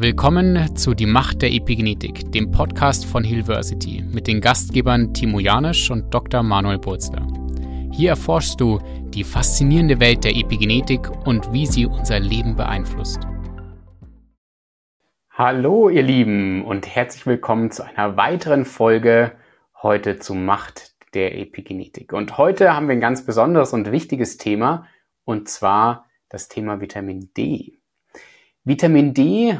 Willkommen 0.00 0.76
zu 0.76 0.94
Die 0.94 1.06
Macht 1.06 1.42
der 1.42 1.50
Epigenetik, 1.52 2.30
dem 2.30 2.52
Podcast 2.52 3.04
von 3.04 3.24
Hillversity 3.24 4.04
mit 4.08 4.28
den 4.28 4.40
Gastgebern 4.40 5.12
Timo 5.12 5.40
Janisch 5.40 5.90
und 5.90 6.14
Dr. 6.14 6.44
Manuel 6.44 6.78
Burzler. 6.78 7.26
Hier 7.90 8.10
erforschst 8.10 8.60
du 8.60 8.78
die 9.12 9.24
faszinierende 9.24 9.98
Welt 9.98 10.22
der 10.22 10.36
Epigenetik 10.36 11.10
und 11.26 11.52
wie 11.52 11.66
sie 11.66 11.84
unser 11.84 12.20
Leben 12.20 12.54
beeinflusst. 12.54 13.18
Hallo 15.32 15.88
ihr 15.88 16.04
Lieben 16.04 16.64
und 16.64 16.86
herzlich 16.86 17.26
willkommen 17.26 17.72
zu 17.72 17.82
einer 17.82 18.16
weiteren 18.16 18.66
Folge 18.66 19.32
heute 19.82 20.20
zu 20.20 20.36
Macht 20.36 20.94
der 21.14 21.36
Epigenetik. 21.36 22.12
Und 22.12 22.38
heute 22.38 22.72
haben 22.72 22.86
wir 22.86 22.92
ein 22.92 23.00
ganz 23.00 23.26
besonderes 23.26 23.72
und 23.72 23.90
wichtiges 23.90 24.36
Thema 24.36 24.86
und 25.24 25.48
zwar 25.48 26.06
das 26.28 26.46
Thema 26.46 26.80
Vitamin 26.80 27.32
D. 27.36 27.80
Vitamin 28.62 29.12
D 29.12 29.58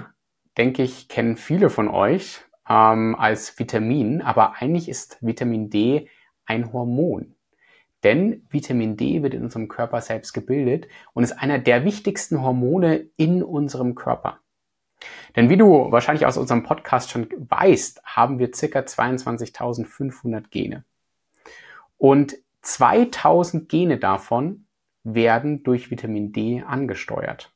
denke 0.59 0.83
ich, 0.83 1.09
kennen 1.09 1.37
viele 1.37 1.71
von 1.71 1.89
euch 1.89 2.41
ähm, 2.69 3.15
als 3.17 3.59
Vitamin, 3.59 4.21
aber 4.21 4.57
eigentlich 4.61 4.89
ist 4.89 5.19
Vitamin 5.21 5.71
D 5.71 6.09
ein 6.45 6.73
Hormon. 6.73 7.35
Denn 8.05 8.47
Vitamin 8.51 8.97
D 8.97 9.23
wird 9.23 9.35
in 9.35 9.43
unserem 9.43 9.69
Körper 9.69 10.01
selbst 10.01 10.33
gebildet 10.33 10.87
und 11.15 11.25
ist 11.25 11.33
einer 11.33 11.59
der 11.59 11.85
wichtigsten 11.85 12.43
Hormone 12.43 13.09
in 13.17 13.43
unserem 13.43 13.95
Körper. 13.95 14.39
Denn 15.37 15.49
wie 15.49 15.57
du 15.57 15.91
wahrscheinlich 15.91 16.27
aus 16.27 16.37
unserem 16.37 16.63
Podcast 16.63 17.11
schon 17.11 17.29
weißt, 17.37 18.03
haben 18.05 18.39
wir 18.39 18.53
circa 18.55 18.81
22.500 18.81 20.49
Gene. 20.51 20.85
Und 21.97 22.37
2000 22.63 23.69
Gene 23.69 23.99
davon 23.99 24.67
werden 25.05 25.63
durch 25.63 25.91
Vitamin 25.91 26.33
D 26.33 26.63
angesteuert. 26.67 27.53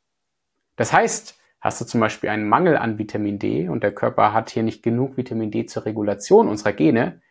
Das 0.76 0.92
heißt, 0.92 1.38
Hast 1.62 1.80
du 1.80 1.84
zum 1.84 2.00
Beispiel 2.00 2.28
einen 2.28 2.48
Mangel 2.48 2.76
an 2.76 2.98
Vitamin 2.98 3.38
D 3.38 3.68
und 3.68 3.84
der 3.84 3.94
Körper 3.94 4.32
hat 4.32 4.50
hier 4.50 4.64
nicht 4.64 4.82
genug 4.82 5.16
Vitamin 5.16 5.52
D 5.52 5.64
zur 5.64 5.86
Regulation 5.86 6.48
unserer 6.48 6.72
Gene, 6.72 7.22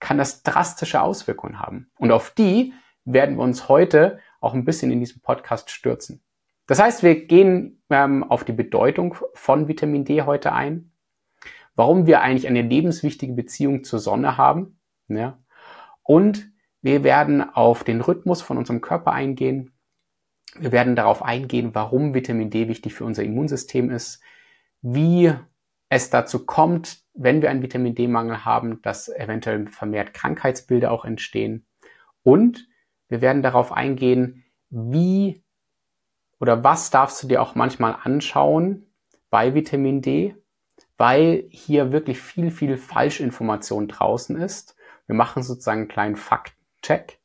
kann 0.00 0.16
das 0.16 0.42
drastische 0.42 1.02
Auswirkungen 1.02 1.60
haben. 1.60 1.90
Und 1.98 2.10
auf 2.10 2.30
die 2.30 2.72
werden 3.04 3.36
wir 3.36 3.42
uns 3.42 3.68
heute 3.68 4.20
auch 4.40 4.54
ein 4.54 4.64
bisschen 4.64 4.90
in 4.90 5.00
diesem 5.00 5.20
Podcast 5.20 5.70
stürzen. 5.70 6.22
Das 6.66 6.80
heißt, 6.80 7.02
wir 7.02 7.26
gehen 7.26 7.82
ähm, 7.90 8.24
auf 8.24 8.44
die 8.44 8.54
Bedeutung 8.54 9.16
von 9.34 9.68
Vitamin 9.68 10.06
D 10.06 10.22
heute 10.22 10.54
ein, 10.54 10.90
warum 11.74 12.06
wir 12.06 12.22
eigentlich 12.22 12.48
eine 12.48 12.62
lebenswichtige 12.62 13.34
Beziehung 13.34 13.84
zur 13.84 13.98
Sonne 13.98 14.38
haben, 14.38 14.78
ja, 15.08 15.38
und 16.02 16.50
wir 16.80 17.04
werden 17.04 17.42
auf 17.42 17.84
den 17.84 18.00
Rhythmus 18.00 18.40
von 18.40 18.56
unserem 18.56 18.80
Körper 18.80 19.12
eingehen, 19.12 19.72
wir 20.58 20.72
werden 20.72 20.96
darauf 20.96 21.22
eingehen, 21.22 21.74
warum 21.74 22.14
Vitamin 22.14 22.50
D 22.50 22.68
wichtig 22.68 22.94
für 22.94 23.04
unser 23.04 23.22
Immunsystem 23.22 23.90
ist, 23.90 24.20
wie 24.82 25.32
es 25.88 26.10
dazu 26.10 26.44
kommt, 26.44 27.02
wenn 27.14 27.42
wir 27.42 27.50
einen 27.50 27.62
Vitamin 27.62 27.94
D-Mangel 27.94 28.44
haben, 28.44 28.82
dass 28.82 29.08
eventuell 29.08 29.66
vermehrt 29.68 30.14
Krankheitsbilder 30.14 30.90
auch 30.90 31.04
entstehen. 31.04 31.66
Und 32.22 32.68
wir 33.08 33.20
werden 33.20 33.42
darauf 33.42 33.72
eingehen, 33.72 34.44
wie 34.70 35.42
oder 36.40 36.64
was 36.64 36.90
darfst 36.90 37.22
du 37.22 37.28
dir 37.28 37.40
auch 37.40 37.54
manchmal 37.54 37.96
anschauen 38.02 38.86
bei 39.30 39.54
Vitamin 39.54 40.02
D, 40.02 40.36
weil 40.96 41.44
hier 41.50 41.92
wirklich 41.92 42.20
viel, 42.20 42.50
viel 42.50 42.76
Falschinformation 42.76 43.88
draußen 43.88 44.36
ist. 44.36 44.76
Wir 45.06 45.14
machen 45.14 45.42
sozusagen 45.42 45.80
einen 45.80 45.88
kleinen 45.88 46.16
Faktencheck. 46.16 47.18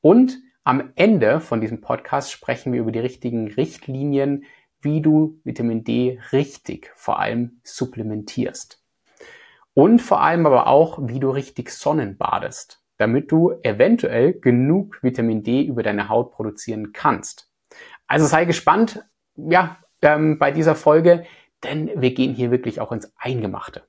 Und 0.00 0.38
am 0.66 0.92
Ende 0.96 1.38
von 1.38 1.60
diesem 1.60 1.80
Podcast 1.80 2.32
sprechen 2.32 2.72
wir 2.72 2.80
über 2.80 2.90
die 2.90 2.98
richtigen 2.98 3.46
Richtlinien, 3.52 4.46
wie 4.80 5.00
du 5.00 5.40
Vitamin 5.44 5.84
D 5.84 6.18
richtig 6.32 6.90
vor 6.96 7.20
allem 7.20 7.60
supplementierst. 7.62 8.82
Und 9.74 10.00
vor 10.00 10.20
allem 10.20 10.44
aber 10.44 10.66
auch, 10.66 10.98
wie 11.00 11.20
du 11.20 11.30
richtig 11.30 11.70
Sonnenbadest, 11.70 12.82
damit 12.96 13.30
du 13.30 13.52
eventuell 13.62 14.32
genug 14.40 14.98
Vitamin 15.02 15.44
D 15.44 15.62
über 15.62 15.84
deine 15.84 16.08
Haut 16.08 16.32
produzieren 16.32 16.92
kannst. 16.92 17.48
Also 18.08 18.26
sei 18.26 18.44
gespannt, 18.44 19.04
ja, 19.36 19.78
ähm, 20.02 20.36
bei 20.40 20.50
dieser 20.50 20.74
Folge, 20.74 21.26
denn 21.62 21.92
wir 21.94 22.12
gehen 22.12 22.34
hier 22.34 22.50
wirklich 22.50 22.80
auch 22.80 22.90
ins 22.90 23.12
Eingemachte. 23.18 23.84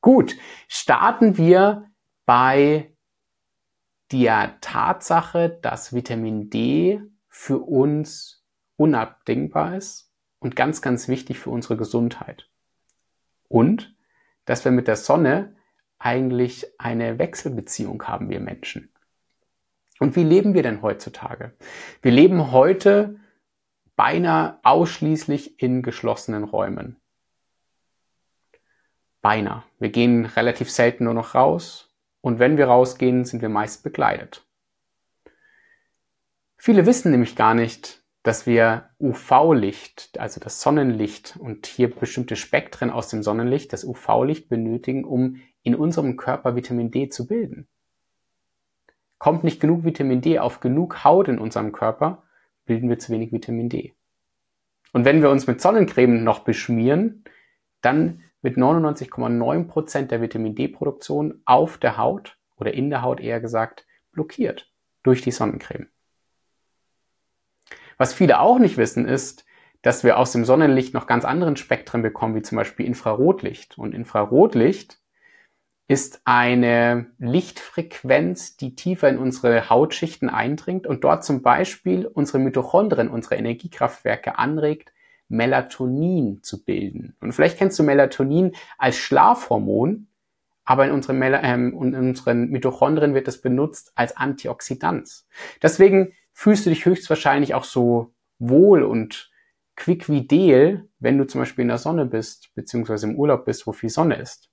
Gut, 0.00 0.36
starten 0.68 1.36
wir 1.36 1.90
bei 2.24 2.91
der 4.12 4.58
Tatsache, 4.60 5.58
dass 5.62 5.94
Vitamin 5.94 6.50
D 6.50 7.00
für 7.28 7.58
uns 7.58 8.44
unabdingbar 8.76 9.76
ist 9.76 10.12
und 10.38 10.56
ganz, 10.56 10.82
ganz 10.82 11.08
wichtig 11.08 11.38
für 11.38 11.50
unsere 11.50 11.76
Gesundheit. 11.76 12.48
Und 13.48 13.96
dass 14.44 14.64
wir 14.64 14.72
mit 14.72 14.88
der 14.88 14.96
Sonne 14.96 15.56
eigentlich 15.98 16.66
eine 16.78 17.18
Wechselbeziehung 17.18 18.02
haben, 18.04 18.28
wir 18.28 18.40
Menschen. 18.40 18.92
Und 20.00 20.16
wie 20.16 20.24
leben 20.24 20.54
wir 20.54 20.62
denn 20.62 20.82
heutzutage? 20.82 21.52
Wir 22.02 22.10
leben 22.10 22.50
heute 22.50 23.20
beinahe 23.94 24.58
ausschließlich 24.64 25.62
in 25.62 25.82
geschlossenen 25.82 26.42
Räumen. 26.42 27.00
Beinahe. 29.20 29.62
Wir 29.78 29.90
gehen 29.90 30.24
relativ 30.24 30.70
selten 30.70 31.04
nur 31.04 31.14
noch 31.14 31.36
raus. 31.36 31.91
Und 32.22 32.38
wenn 32.38 32.56
wir 32.56 32.68
rausgehen, 32.68 33.26
sind 33.26 33.42
wir 33.42 33.50
meist 33.50 33.82
bekleidet. 33.82 34.46
Viele 36.56 36.86
wissen 36.86 37.10
nämlich 37.10 37.36
gar 37.36 37.54
nicht, 37.54 38.02
dass 38.22 38.46
wir 38.46 38.90
UV-Licht, 39.00 40.18
also 40.18 40.40
das 40.40 40.62
Sonnenlicht 40.62 41.36
und 41.38 41.66
hier 41.66 41.90
bestimmte 41.90 42.36
Spektren 42.36 42.88
aus 42.90 43.08
dem 43.08 43.24
Sonnenlicht, 43.24 43.72
das 43.72 43.84
UV-Licht 43.84 44.48
benötigen, 44.48 45.04
um 45.04 45.40
in 45.64 45.74
unserem 45.74 46.16
Körper 46.16 46.54
Vitamin 46.54 46.92
D 46.92 47.08
zu 47.08 47.26
bilden. 47.26 47.66
Kommt 49.18 49.42
nicht 49.42 49.60
genug 49.60 49.84
Vitamin 49.84 50.20
D 50.20 50.38
auf 50.38 50.60
genug 50.60 51.04
Haut 51.04 51.26
in 51.26 51.40
unserem 51.40 51.72
Körper, 51.72 52.22
bilden 52.64 52.88
wir 52.88 53.00
zu 53.00 53.10
wenig 53.10 53.32
Vitamin 53.32 53.68
D. 53.68 53.94
Und 54.92 55.04
wenn 55.04 55.22
wir 55.22 55.30
uns 55.30 55.48
mit 55.48 55.60
Sonnencreme 55.60 56.22
noch 56.22 56.40
beschmieren, 56.40 57.24
dann 57.80 58.22
mit 58.42 58.56
99,9% 58.56 60.06
der 60.06 60.20
Vitamin 60.20 60.54
D-Produktion 60.54 61.40
auf 61.44 61.78
der 61.78 61.96
Haut 61.96 62.36
oder 62.56 62.74
in 62.74 62.90
der 62.90 63.02
Haut 63.02 63.20
eher 63.20 63.40
gesagt 63.40 63.86
blockiert 64.12 64.70
durch 65.02 65.22
die 65.22 65.30
Sonnencreme. 65.30 65.88
Was 67.96 68.14
viele 68.14 68.40
auch 68.40 68.58
nicht 68.58 68.76
wissen 68.76 69.06
ist, 69.06 69.44
dass 69.80 70.04
wir 70.04 70.18
aus 70.18 70.32
dem 70.32 70.44
Sonnenlicht 70.44 70.94
noch 70.94 71.06
ganz 71.06 71.24
anderen 71.24 71.56
Spektren 71.56 72.02
bekommen, 72.02 72.34
wie 72.34 72.42
zum 72.42 72.56
Beispiel 72.56 72.86
Infrarotlicht. 72.86 73.78
Und 73.78 73.94
Infrarotlicht 73.94 74.98
ist 75.88 76.22
eine 76.24 77.06
Lichtfrequenz, 77.18 78.56
die 78.56 78.76
tiefer 78.76 79.08
in 79.08 79.18
unsere 79.18 79.68
Hautschichten 79.68 80.30
eindringt 80.30 80.86
und 80.86 81.04
dort 81.04 81.24
zum 81.24 81.42
Beispiel 81.42 82.06
unsere 82.06 82.38
Mitochondrien, 82.38 83.08
unsere 83.08 83.36
Energiekraftwerke 83.36 84.38
anregt, 84.38 84.91
Melatonin 85.32 86.42
zu 86.42 86.62
bilden. 86.62 87.16
Und 87.20 87.32
vielleicht 87.32 87.58
kennst 87.58 87.78
du 87.78 87.82
Melatonin 87.82 88.52
als 88.78 88.96
Schlafhormon, 88.96 90.08
aber 90.64 90.84
in 90.84 90.92
unseren, 90.92 91.18
Mel 91.18 91.38
ähm, 91.42 91.72
in 91.82 91.94
unseren 91.94 92.50
Mitochondrien 92.50 93.14
wird 93.14 93.26
es 93.28 93.40
benutzt 93.40 93.92
als 93.94 94.16
Antioxidant. 94.16 95.24
Deswegen 95.62 96.12
fühlst 96.32 96.66
du 96.66 96.70
dich 96.70 96.84
höchstwahrscheinlich 96.84 97.54
auch 97.54 97.64
so 97.64 98.12
wohl 98.38 98.82
und 98.82 99.30
quick 99.74 100.08
wie 100.08 100.26
Del, 100.26 100.88
wenn 100.98 101.18
du 101.18 101.26
zum 101.26 101.40
Beispiel 101.40 101.62
in 101.62 101.68
der 101.68 101.78
Sonne 101.78 102.04
bist, 102.04 102.54
beziehungsweise 102.54 103.06
im 103.06 103.16
Urlaub 103.16 103.46
bist, 103.46 103.66
wo 103.66 103.72
viel 103.72 103.90
Sonne 103.90 104.16
ist. 104.16 104.50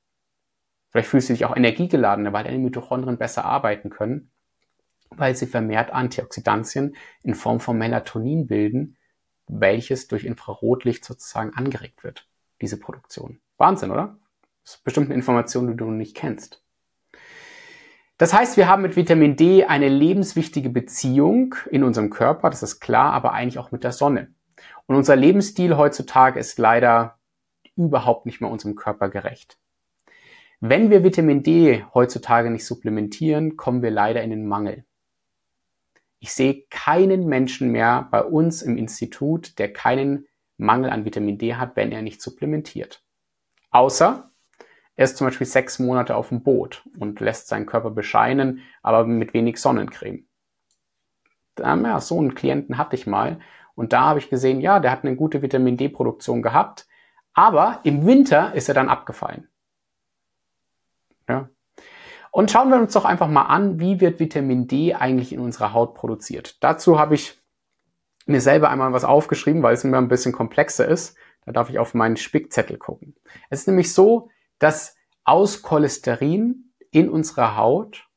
Vielleicht 0.90 1.10
fühlst 1.10 1.30
du 1.30 1.34
dich 1.34 1.46
auch 1.46 1.56
energiegeladener, 1.56 2.34
weil 2.34 2.46
deine 2.46 2.58
Mitochondrien 2.58 3.18
besser 3.18 3.44
arbeiten 3.44 3.90
können, 3.90 4.32
weil 5.10 5.36
sie 5.36 5.46
vermehrt 5.46 5.92
Antioxidantien 5.92 6.96
in 7.22 7.36
Form 7.36 7.60
von 7.60 7.78
Melatonin 7.78 8.48
bilden, 8.48 8.96
welches 9.50 10.08
durch 10.08 10.24
Infrarotlicht 10.24 11.04
sozusagen 11.04 11.54
angeregt 11.54 12.04
wird, 12.04 12.28
diese 12.62 12.80
Produktion. 12.80 13.42
Wahnsinn, 13.58 13.92
oder? 13.92 14.18
Das 14.64 14.76
ist 14.76 14.84
bestimmt 14.84 15.08
eine 15.08 15.16
Information, 15.16 15.68
die 15.68 15.76
du 15.76 15.92
nicht 15.92 16.16
kennst. 16.16 16.64
Das 18.18 18.34
heißt, 18.34 18.58
wir 18.58 18.68
haben 18.68 18.82
mit 18.82 18.96
Vitamin 18.96 19.36
D 19.36 19.66
eine 19.66 19.88
lebenswichtige 19.88 20.70
Beziehung 20.70 21.56
in 21.72 21.84
unserem 21.84 22.10
Körper, 22.10 22.50
das 22.50 22.64
ist 22.64 22.80
klar, 22.80 23.14
aber 23.14 23.34
eigentlich 23.34 23.60
auch 23.60 23.72
mit 23.72 23.84
der 23.84 23.94
Sonne. 23.94 24.34
Und 24.86 24.96
unser 24.96 25.16
Lebensstil 25.16 25.78
heutzutage 25.78 26.40
ist 26.40 26.60
leider 26.60 27.18
überhaupt 27.76 28.26
nicht 28.26 28.42
mehr 28.42 28.52
unserem 28.52 28.76
Körper 28.76 29.10
gerecht. 29.10 29.58
Wenn 30.60 30.90
wir 30.90 31.06
Vitamin 31.06 31.44
D 31.44 31.86
heutzutage 31.94 32.52
nicht 32.52 32.66
supplementieren, 32.66 33.56
kommen 33.56 33.82
wir 33.82 33.92
leider 33.92 34.22
in 34.22 34.30
den 34.32 34.46
Mangel. 34.46 34.84
Ich 36.20 36.34
sehe 36.34 36.66
keinen 36.70 37.28
Menschen 37.28 37.72
mehr 37.72 38.08
bei 38.12 38.24
uns 38.24 38.62
im 38.62 38.78
Institut, 38.78 39.58
der 39.58 39.72
keinen 39.72 40.28
Mangel 40.58 40.90
an 40.90 41.06
Vitamin 41.06 41.38
D 41.38 41.56
hat, 41.56 41.76
wenn 41.76 41.92
er 41.92 42.02
nicht 42.02 42.22
supplementiert. 42.22 43.04
Außer 43.72 44.32
er 44.96 45.06
ist 45.06 45.16
zum 45.16 45.28
Beispiel 45.28 45.48
sechs 45.48 45.80
Monate 45.80 46.16
auf 46.16 46.28
dem 46.30 46.44
Boot 46.44 46.84
und 47.00 47.22
lässt 47.22 47.48
seinen 47.48 47.66
Körper 47.66 47.90
bescheinen, 47.90 48.62
aber 48.82 49.06
mit 49.06 49.34
wenig 49.34 49.58
Sonnencreme. 49.58 50.28
Ja, 51.58 52.00
so 52.02 52.20
einen 52.20 52.36
Klienten 52.36 52.78
hatte 52.78 52.98
ich 52.98 53.08
mal 53.08 53.40
und 53.76 53.94
da 53.94 54.02
habe 54.02 54.20
ich 54.20 54.30
gesehen, 54.30 54.60
ja, 54.60 54.82
der 54.82 54.92
hat 54.92 55.06
eine 55.06 55.16
gute 55.16 55.42
Vitamin 55.42 55.78
D-Produktion 55.78 56.42
gehabt, 56.42 56.86
Aber 57.34 57.80
im 57.84 58.06
Winter 58.06 58.54
ist 58.54 58.68
er 58.68 58.74
dann 58.74 58.90
abgefallen. 58.90 59.48
Ja. 61.30 61.50
Und 62.32 62.52
schauen 62.52 62.70
wir 62.70 62.78
uns 62.78 62.94
doch 62.94 63.06
einfach 63.06 63.28
mal 63.28 63.44
an, 63.44 63.80
wie 63.80 64.00
wird 64.02 64.20
Vitamin 64.20 64.68
D 64.68 64.94
eigentlich 64.94 65.34
in 65.34 65.40
unserer 65.40 65.74
Haut 65.74 65.96
produziert. 65.96 66.64
Dazu 66.64 67.00
habe 67.00 67.16
ich 67.16 67.40
mir 68.26 68.42
selber 68.42 68.70
einmal 68.70 68.94
was 68.94 69.04
aufgeschrieben, 69.04 69.64
weil 69.64 69.74
es 69.74 69.84
immer 69.84 69.98
ein 69.98 70.08
bisschen 70.08 70.32
komplexer 70.32 70.88
ist. 70.88 71.18
Da 71.46 71.52
darf 71.52 71.70
ich 71.70 71.80
auf 71.80 71.94
meinen 71.94 72.18
Spickzettel 72.18 72.78
gucken. 72.78 73.16
Es 73.50 73.62
ist 73.62 73.68
nämlich 73.68 73.94
so, 73.94 74.30
dass 74.60 74.96
aus 75.24 75.64
Cholesterin 75.64 76.72
in 76.92 77.10
unserer 77.10 77.58
Haut 77.58 78.08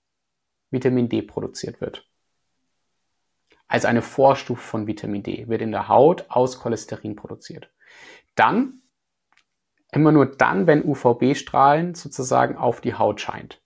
Vitamin 0.70 1.08
D 1.08 1.22
produziert 1.22 1.80
wird. 1.80 2.06
Also 3.68 3.88
eine 3.88 4.02
Vorstufe 4.02 4.60
von 4.60 4.86
Vitamin 4.86 5.22
D 5.22 5.48
wird 5.48 5.62
in 5.62 5.72
der 5.72 5.88
Haut 5.88 6.26
aus 6.28 6.58
Cholesterin 6.58 7.16
produziert. 7.16 7.70
Dann, 8.34 8.82
immer 9.92 10.12
nur 10.12 10.26
dann, 10.26 10.66
wenn 10.66 10.84
UVB-Strahlen 10.84 11.94
sozusagen 11.94 12.58
auf 12.58 12.82
die 12.82 12.94
Haut 12.94 13.22
scheint. 13.22 13.61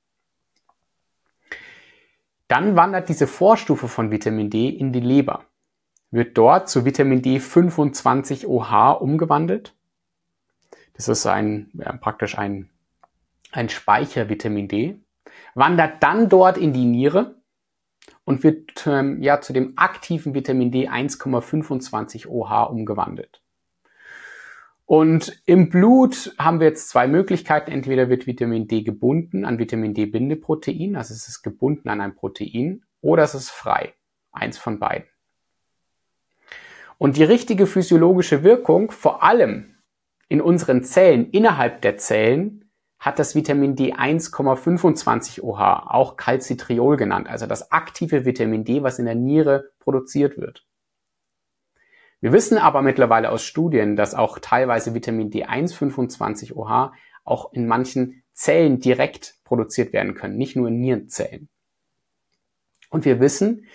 Dann 2.49 2.77
wandert 2.77 3.09
diese 3.09 3.27
Vorstufe 3.27 3.89
von 3.89 4.11
Vitamin 4.11 4.51
D 4.51 4.69
in 4.69 4.93
die 4.93 5.01
Leber, 5.01 5.45
wird 6.11 6.39
dort 6.39 6.69
zu 6.69 6.85
Vitamin 6.85 7.23
D25OH 7.23 8.99
umgewandelt. 8.99 9.75
Das 10.95 11.09
ist 11.09 11.27
ein, 11.27 11.71
ja, 11.75 11.93
praktisch 11.97 12.39
ein, 12.39 12.71
ein 13.53 13.69
Speicher 13.69 14.29
Vitamin 14.29 14.69
D, 14.69 15.01
wandert 15.55 16.03
dann 16.03 16.29
dort 16.29 16.57
in 16.57 16.73
die 16.73 16.85
Niere 16.85 17.37
und 18.25 18.43
wird 18.43 18.87
ähm, 18.87 19.23
ja 19.23 19.41
zu 19.41 19.53
dem 19.53 19.77
aktiven 19.77 20.35
Vitamin 20.35 20.71
D 20.71 20.89
1,25 20.89 22.29
OH 22.29 22.71
umgewandelt. 22.71 23.43
Und 24.87 25.43
im 25.47 25.69
Blut 25.69 26.33
haben 26.39 26.61
wir 26.61 26.69
jetzt 26.69 26.89
zwei 26.89 27.09
Möglichkeiten. 27.09 27.73
Entweder 27.73 28.09
wird 28.09 28.29
Vitamin 28.29 28.69
D 28.69 28.83
gebunden 28.83 29.45
an 29.45 29.59
Vitamin 29.59 29.95
D-Bindeprotein, 29.95 30.95
also 30.95 31.13
es 31.13 31.27
ist 31.27 31.43
gebunden 31.43 31.89
an 31.89 32.01
ein 32.01 32.15
Protein, 32.15 32.85
oder 33.01 33.25
es 33.25 33.35
ist 33.35 33.51
frei. 33.51 33.95
Eins 34.31 34.59
von 34.59 34.79
beiden. 34.79 35.09
Und 36.99 37.17
die 37.17 37.25
richtige 37.25 37.67
physiologische 37.67 38.45
Wirkung, 38.45 38.93
vor 38.93 39.25
allem 39.25 39.75
in 40.29 40.41
unseren 40.41 40.85
Zellen, 40.85 41.31
innerhalb 41.31 41.83
der 41.83 41.99
Zellen, 41.99 42.71
hat 42.99 43.19
das 43.19 43.35
Vitamin 43.35 43.77
D 43.77 43.93
1,25 43.93 45.43
OH, 45.43 45.91
auch 45.91 46.17
Calcitriol 46.17 46.97
genannt, 46.97 47.29
also 47.29 47.47
das 47.47 47.71
aktive 47.71 48.25
Vitamin 48.25 48.65
D, 48.65 48.83
was 48.83 48.99
in 48.99 49.05
der 49.05 49.15
Niere 49.15 49.71
produziert 49.81 50.39
wird. 50.39 50.65
Wir 52.21 52.33
wissen 52.33 52.59
aber 52.59 52.83
mittlerweile 52.83 53.31
aus 53.31 53.45
Studien, 53.45 53.97
dass 53.97 54.15
auch 54.15 54.39
teilweise 54.39 54.95
Vitamin 54.95 55.31
D 55.31 55.45
1,25 55.45 56.55
OH 56.55 56.93
auch 57.25 57.53
in 57.53 57.67
manchen 57.67 58.23
Zellen 58.33 58.81
direkt 58.81 59.35
produziert 59.45 59.93
werden 59.93 60.15
können, 60.15 60.37
nicht 60.37 60.57
nur 60.57 60.69
in 60.69 60.81
Nierenzellen. 60.81 61.49
Und 62.91 63.05
wir 63.05 63.21
wissen, 63.21 63.67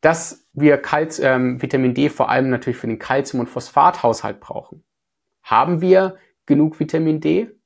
dass 0.00 0.46
wir 0.52 0.78
Kalz, 0.78 1.18
ähm, 1.18 1.60
Vitamin 1.62 1.94
D 1.94 2.08
vor 2.08 2.28
allem 2.28 2.50
natürlich 2.50 2.78
für 2.78 2.86
den 2.86 2.98
Kalzium- 2.98 3.40
und 3.40 3.48
Phosphathaushalt 3.48 4.40
brauchen. 4.40 4.84
Haben 5.42 5.80
wir 5.80 6.16
genug 6.46 6.80
Vitamin 6.80 7.20
D? 7.20 7.56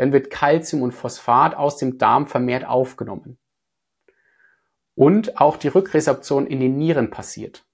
dann 0.00 0.14
wird 0.14 0.30
Calcium 0.30 0.80
und 0.80 0.92
Phosphat 0.92 1.54
aus 1.54 1.76
dem 1.76 1.98
Darm 1.98 2.26
vermehrt 2.26 2.64
aufgenommen. 2.64 3.36
Und 4.94 5.38
auch 5.38 5.58
die 5.58 5.68
Rückresorption 5.68 6.46
in 6.46 6.58
den 6.58 6.78
Nieren 6.78 7.10
passiert. 7.10 7.66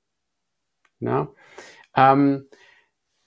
Ja? 0.99 1.29
Ähm, 1.97 2.49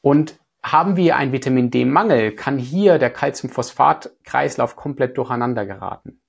und 0.01 0.39
haben 0.63 0.95
wir 0.95 1.16
einen 1.16 1.31
Vitamin 1.31 1.71
D-Mangel, 1.71 2.36
kann 2.36 2.57
hier 2.57 3.00
der 3.00 3.12
Calcium-Phosphat-Kreislauf 3.12 4.75
komplett 4.75 5.18
durcheinander 5.18 5.66
geraten. 5.66 6.21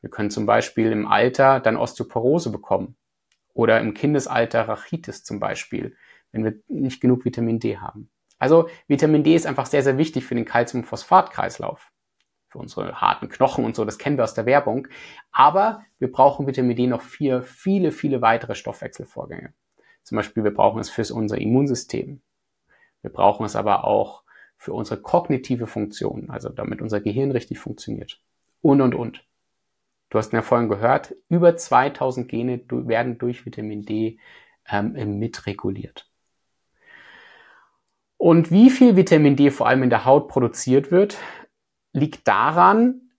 Wir 0.00 0.10
können 0.10 0.30
zum 0.30 0.44
Beispiel 0.44 0.92
im 0.92 1.06
Alter 1.06 1.60
dann 1.60 1.76
Osteoporose 1.76 2.50
bekommen 2.50 2.96
oder 3.54 3.80
im 3.80 3.94
Kindesalter 3.94 4.68
Rachitis 4.68 5.24
zum 5.24 5.40
Beispiel, 5.40 5.96
wenn 6.32 6.44
wir 6.44 6.54
nicht 6.68 7.00
genug 7.00 7.24
Vitamin 7.24 7.60
D 7.60 7.78
haben. 7.78 8.10
Also 8.38 8.68
Vitamin 8.88 9.22
D 9.22 9.34
ist 9.34 9.46
einfach 9.46 9.66
sehr, 9.66 9.82
sehr 9.82 9.96
wichtig 9.96 10.24
für 10.24 10.34
den 10.34 10.44
Calcium-Phosphat-Kreislauf. 10.44 11.90
Für 12.48 12.58
unsere 12.58 13.00
harten 13.00 13.28
Knochen 13.28 13.64
und 13.64 13.74
so, 13.74 13.84
das 13.84 13.98
kennen 13.98 14.16
wir 14.16 14.24
aus 14.24 14.34
der 14.34 14.46
Werbung. 14.46 14.88
Aber 15.32 15.82
wir 15.98 16.10
brauchen 16.12 16.46
Vitamin 16.46 16.76
D 16.76 16.86
noch 16.86 17.00
für 17.00 17.42
viele, 17.42 17.90
viele 17.90 18.20
weitere 18.20 18.54
Stoffwechselvorgänge. 18.54 19.54
Zum 20.04 20.16
Beispiel, 20.16 20.44
wir 20.44 20.54
brauchen 20.54 20.80
es 20.80 20.90
für 20.90 21.02
unser 21.12 21.38
Immunsystem. 21.38 22.20
Wir 23.02 23.10
brauchen 23.10 23.44
es 23.44 23.56
aber 23.56 23.84
auch 23.84 24.22
für 24.56 24.72
unsere 24.72 25.00
kognitive 25.00 25.66
Funktion, 25.66 26.30
also 26.30 26.48
damit 26.48 26.80
unser 26.80 27.00
Gehirn 27.00 27.30
richtig 27.30 27.58
funktioniert. 27.58 28.20
Und, 28.60 28.80
und, 28.80 28.94
und. 28.94 29.24
Du 30.10 30.18
hast 30.18 30.32
ja 30.32 30.42
vorhin 30.42 30.68
gehört, 30.68 31.14
über 31.28 31.56
2000 31.56 32.28
Gene 32.28 32.60
werden 32.68 33.18
durch 33.18 33.44
Vitamin 33.44 33.84
D 33.84 34.18
ähm, 34.68 35.18
mitreguliert. 35.18 36.08
Und 38.16 38.50
wie 38.50 38.70
viel 38.70 38.96
Vitamin 38.96 39.36
D 39.36 39.50
vor 39.50 39.66
allem 39.66 39.82
in 39.82 39.90
der 39.90 40.04
Haut 40.04 40.28
produziert 40.28 40.90
wird, 40.90 41.18
liegt 41.92 42.26
daran, 42.28 43.10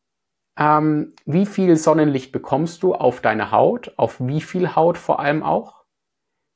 ähm, 0.57 1.13
wie 1.25 1.45
viel 1.45 1.75
Sonnenlicht 1.75 2.31
bekommst 2.31 2.81
du 2.81 2.95
auf 2.95 3.21
deine 3.21 3.51
Haut, 3.51 3.93
auf 3.97 4.19
wie 4.19 4.41
viel 4.41 4.75
Haut 4.75 4.97
vor 4.97 5.19
allem 5.19 5.43
auch, 5.43 5.74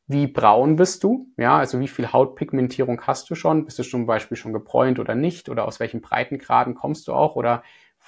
wie 0.10 0.26
braun 0.26 0.76
bist 0.76 1.04
du, 1.04 1.28
ja, 1.38 1.60
also 1.60 1.80
wie 1.80 1.88
viel 1.88 2.12
Hautpigmentierung 2.12 3.00
hast 3.06 3.30
du 3.30 3.36
schon, 3.36 3.66
bist 3.66 3.78
du 3.78 3.84
zum 3.84 4.08
Beispiel 4.08 4.38
schon 4.38 4.54
gebräunt 4.54 4.98
oder 4.98 5.14
nicht, 5.14 5.50
oder 5.50 5.68
aus 5.68 5.80
welchen 5.80 6.02
Breitengraden 6.02 6.74
kommst 6.74 7.08
du 7.08 7.14
auch, 7.14 7.36
oder 7.36 7.62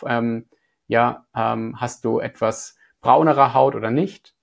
ähm, 0.08 0.50
ja, 0.88 1.28
ähm, 1.36 1.80
hast 1.80 2.04
du 2.04 2.20
etwas 2.20 2.76
braunere 3.02 3.54
Haut 3.54 3.76
oder 3.76 3.92
nicht. 3.92 4.34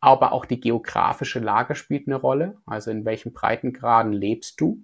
Aber 0.00 0.32
auch 0.32 0.46
die 0.46 0.60
geografische 0.60 1.40
Lage 1.40 1.74
spielt 1.74 2.06
eine 2.06 2.16
Rolle, 2.16 2.56
also 2.64 2.90
in 2.90 3.04
welchen 3.04 3.34
Breitengraden 3.34 4.12
lebst 4.12 4.58
du. 4.58 4.82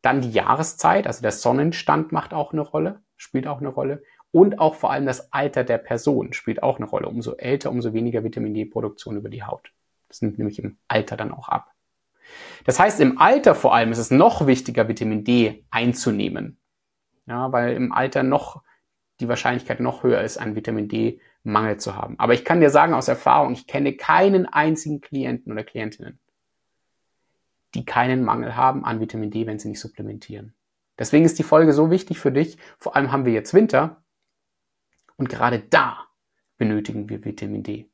Dann 0.00 0.22
die 0.22 0.30
Jahreszeit, 0.30 1.06
also 1.06 1.20
der 1.20 1.32
Sonnenstand 1.32 2.12
macht 2.12 2.32
auch 2.32 2.54
eine 2.54 2.62
Rolle, 2.62 3.02
spielt 3.18 3.46
auch 3.46 3.58
eine 3.58 3.68
Rolle. 3.68 4.02
Und 4.30 4.58
auch 4.58 4.76
vor 4.76 4.90
allem 4.90 5.04
das 5.04 5.30
Alter 5.30 5.62
der 5.62 5.78
Person 5.78 6.32
spielt 6.32 6.62
auch 6.62 6.78
eine 6.78 6.86
Rolle. 6.86 7.08
Umso 7.08 7.34
älter, 7.34 7.70
umso 7.70 7.92
weniger 7.92 8.24
Vitamin 8.24 8.54
D-Produktion 8.54 9.18
über 9.18 9.28
die 9.28 9.42
Haut. 9.42 9.72
Das 10.12 10.20
nimmt 10.20 10.36
nämlich 10.36 10.58
im 10.58 10.76
Alter 10.88 11.16
dann 11.16 11.32
auch 11.32 11.48
ab. 11.48 11.72
Das 12.66 12.78
heißt, 12.78 13.00
im 13.00 13.18
Alter 13.18 13.54
vor 13.54 13.74
allem 13.74 13.92
ist 13.92 13.98
es 13.98 14.10
noch 14.10 14.46
wichtiger, 14.46 14.86
Vitamin 14.86 15.24
D 15.24 15.64
einzunehmen. 15.70 16.58
Ja, 17.24 17.50
weil 17.50 17.74
im 17.74 17.92
Alter 17.92 18.22
noch 18.22 18.62
die 19.20 19.28
Wahrscheinlichkeit 19.28 19.80
noch 19.80 20.02
höher 20.02 20.20
ist, 20.20 20.36
einen 20.36 20.54
Vitamin 20.54 20.88
D-Mangel 20.88 21.78
zu 21.78 21.96
haben. 21.96 22.18
Aber 22.18 22.34
ich 22.34 22.44
kann 22.44 22.60
dir 22.60 22.68
sagen 22.68 22.92
aus 22.92 23.08
Erfahrung, 23.08 23.54
ich 23.54 23.66
kenne 23.66 23.94
keinen 23.94 24.44
einzigen 24.44 25.00
Klienten 25.00 25.50
oder 25.50 25.64
Klientinnen, 25.64 26.18
die 27.74 27.86
keinen 27.86 28.22
Mangel 28.22 28.54
haben 28.54 28.84
an 28.84 29.00
Vitamin 29.00 29.30
D, 29.30 29.46
wenn 29.46 29.58
sie 29.58 29.68
nicht 29.68 29.80
supplementieren. 29.80 30.52
Deswegen 30.98 31.24
ist 31.24 31.38
die 31.38 31.42
Folge 31.42 31.72
so 31.72 31.90
wichtig 31.90 32.18
für 32.18 32.32
dich. 32.32 32.58
Vor 32.78 32.96
allem 32.96 33.12
haben 33.12 33.24
wir 33.24 33.32
jetzt 33.32 33.54
Winter 33.54 34.02
und 35.16 35.30
gerade 35.30 35.60
da 35.60 36.06
benötigen 36.58 37.08
wir 37.08 37.24
Vitamin 37.24 37.62
D. 37.62 37.88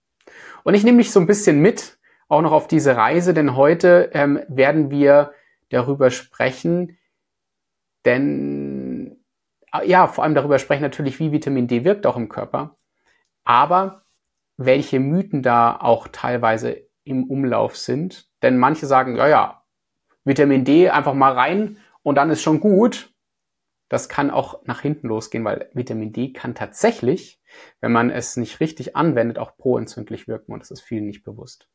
Und 0.65 0.75
ich 0.75 0.83
nehme 0.83 0.99
dich 0.99 1.13
so 1.13 1.21
ein 1.21 1.27
bisschen 1.27 1.61
mit, 1.61 1.98
auch 2.29 2.43
noch 2.43 2.53
auf 2.53 2.69
diese 2.69 2.97
Reise, 2.97 3.35
denn 3.35 3.57
heute 3.57 4.11
ähm, 4.13 4.41
werden 4.49 4.91
wir 4.91 5.33
darüber 5.71 6.11
sprechen, 6.11 6.99
denn 8.05 9.19
ja, 9.85 10.07
vor 10.07 10.25
allem 10.25 10.35
darüber 10.35 10.59
sprechen 10.59 10.83
natürlich, 10.83 11.19
wie 11.21 11.33
Vitamin 11.33 11.67
D 11.69 11.85
wirkt 11.85 12.07
auch 12.07 12.17
im 12.17 12.29
Körper, 12.29 12.77
aber 13.45 14.03
welche 14.57 15.01
Mythen 15.01 15.43
da 15.43 15.77
auch 15.81 16.09
teilweise 16.09 16.89
im 17.05 17.25
Umlauf 17.25 17.77
sind. 17.77 18.29
Denn 18.43 18.59
manche 18.59 18.87
sagen, 18.87 19.17
ja, 19.17 19.29
ja, 19.29 19.63
Vitamin 20.25 20.65
D 20.65 20.91
einfach 20.91 21.15
mal 21.15 21.33
rein 21.33 21.79
und 22.03 22.17
dann 22.17 22.31
ist 22.31 22.43
schon 22.43 22.61
gut. 22.61 23.13
Das 23.89 24.09
kann 24.09 24.31
auch 24.31 24.65
nach 24.67 24.81
hinten 24.81 25.09
losgehen, 25.09 25.45
weil 25.45 25.71
Vitamin 25.73 26.13
D 26.13 26.33
kann 26.33 26.55
tatsächlich, 26.55 27.41
wenn 27.81 27.91
man 27.91 28.11
es 28.11 28.37
nicht 28.37 28.61
richtig 28.61 28.97
anwendet, 28.97 29.39
auch 29.39 29.57
proentzündlich 29.57 30.29
wirken 30.29 30.53
und 30.53 30.61
das 30.61 30.71
ist 30.71 30.83
vielen 30.83 31.07
nicht 31.07 31.25
bewusst. 31.25 31.69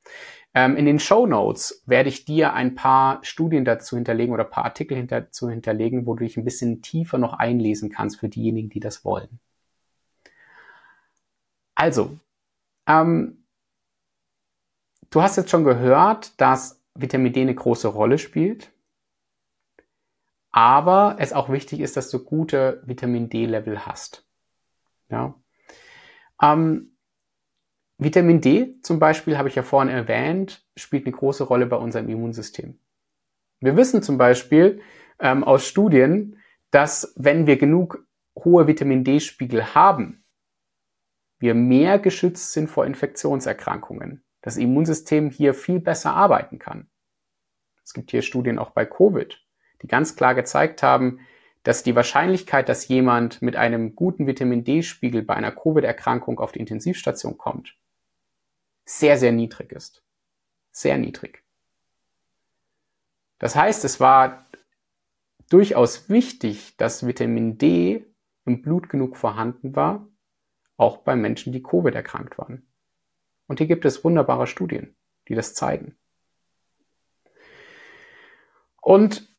Ähm, 0.53 0.77
in 0.77 0.85
den 0.85 0.99
Show 0.99 1.25
Notes 1.25 1.81
werde 1.87 2.09
ich 2.09 2.25
dir 2.25 2.53
ein 2.53 2.75
paar 2.75 3.23
Studien 3.23 3.65
dazu 3.65 3.95
hinterlegen 3.95 4.33
oder 4.33 4.45
ein 4.45 4.51
paar 4.51 4.65
Artikel 4.65 5.03
dazu 5.07 5.49
hinterlegen, 5.49 6.05
wo 6.05 6.13
du 6.13 6.23
dich 6.23 6.37
ein 6.37 6.45
bisschen 6.45 6.83
tiefer 6.83 7.17
noch 7.17 7.33
einlesen 7.33 7.89
kannst 7.89 8.19
für 8.19 8.29
diejenigen, 8.29 8.69
die 8.69 8.79
das 8.79 9.03
wollen. 9.03 9.39
Also, 11.75 12.17
ähm, 12.87 13.43
du 15.09 15.21
hast 15.21 15.37
jetzt 15.37 15.49
schon 15.49 15.63
gehört, 15.63 16.39
dass 16.39 16.79
Vitamin 16.93 17.33
D 17.33 17.41
eine 17.41 17.55
große 17.55 17.87
Rolle 17.87 18.19
spielt. 18.19 18.71
Aber 20.53 21.17
es 21.17 21.33
auch 21.33 21.49
wichtig 21.49 21.79
ist, 21.79 21.97
dass 21.97 22.09
du 22.11 22.23
gute 22.23 22.81
Vitamin 22.85 23.27
D-Level 23.27 23.85
hast. 23.85 24.25
Ja. 25.09 25.33
Ähm, 26.41 26.95
Vitamin 27.97 28.39
D 28.39 28.79
zum 28.81 28.99
Beispiel, 28.99 29.37
habe 29.37 29.49
ich 29.49 29.55
ja 29.55 29.63
vorhin 29.63 29.91
erwähnt, 29.91 30.63
spielt 30.77 31.05
eine 31.05 31.15
große 31.15 31.43
Rolle 31.43 31.65
bei 31.65 31.75
unserem 31.75 32.07
Immunsystem. 32.07 32.79
Wir 33.61 33.75
wissen 33.75 34.03
zum 34.03 34.17
Beispiel 34.17 34.81
ähm, 35.19 35.43
aus 35.43 35.65
Studien, 35.65 36.37
dass 36.69 37.13
wenn 37.15 37.47
wir 37.47 37.57
genug 37.57 38.05
hohe 38.37 38.67
Vitamin 38.67 39.03
D-Spiegel 39.03 39.73
haben, 39.73 40.23
wir 41.39 41.55
mehr 41.55 41.97
geschützt 41.97 42.53
sind 42.53 42.69
vor 42.69 42.85
Infektionserkrankungen, 42.85 44.23
das 44.41 44.57
Immunsystem 44.57 45.31
hier 45.31 45.53
viel 45.55 45.79
besser 45.79 46.13
arbeiten 46.13 46.59
kann. 46.59 46.89
Es 47.83 47.93
gibt 47.93 48.11
hier 48.11 48.21
Studien 48.21 48.59
auch 48.59 48.69
bei 48.69 48.85
Covid, 48.85 49.42
die 49.83 49.87
ganz 49.87 50.15
klar 50.15 50.33
gezeigt 50.33 50.81
haben, 50.81 51.19
dass 51.61 51.83
die 51.83 51.95
Wahrscheinlichkeit, 51.95 52.67
dass 52.67 52.87
jemand 52.87 53.41
mit 53.41 53.55
einem 53.55 53.95
guten 53.95 54.27
Vitamin 54.27 54.63
D-Spiegel 54.63 55.21
bei 55.21 55.35
einer 55.35 55.51
Covid-Erkrankung 55.51 56.39
auf 56.39 56.51
die 56.51 56.59
Intensivstation 56.59 57.37
kommt, 57.37 57.77
sehr, 58.85 59.17
sehr 59.17 59.31
niedrig 59.31 59.71
ist. 59.71 60.03
Sehr 60.71 60.97
niedrig. 60.97 61.43
Das 63.39 63.55
heißt, 63.55 63.85
es 63.85 63.99
war 63.99 64.47
durchaus 65.49 66.09
wichtig, 66.09 66.75
dass 66.77 67.05
Vitamin 67.05 67.57
D 67.57 68.05
im 68.45 68.61
Blut 68.61 68.89
genug 68.89 69.15
vorhanden 69.15 69.75
war, 69.75 70.07
auch 70.77 70.97
bei 70.97 71.15
Menschen, 71.15 71.53
die 71.53 71.63
Covid 71.63 71.93
erkrankt 71.93 72.37
waren. 72.37 72.67
Und 73.47 73.59
hier 73.59 73.67
gibt 73.67 73.85
es 73.85 74.03
wunderbare 74.03 74.47
Studien, 74.47 74.95
die 75.27 75.35
das 75.35 75.53
zeigen. 75.53 75.95
Und 78.81 79.32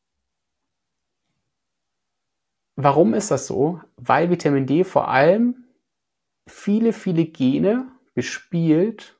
warum 2.77 3.15
ist 3.15 3.31
das 3.31 3.47
so? 3.47 3.81
Weil 3.97 4.31
Vitamin 4.31 4.67
D 4.67 4.85
vor 4.85 5.09
allem 5.09 5.65
viele, 6.47 6.93
viele 6.93 7.25
Gene 7.25 7.91
bespielt, 8.15 9.19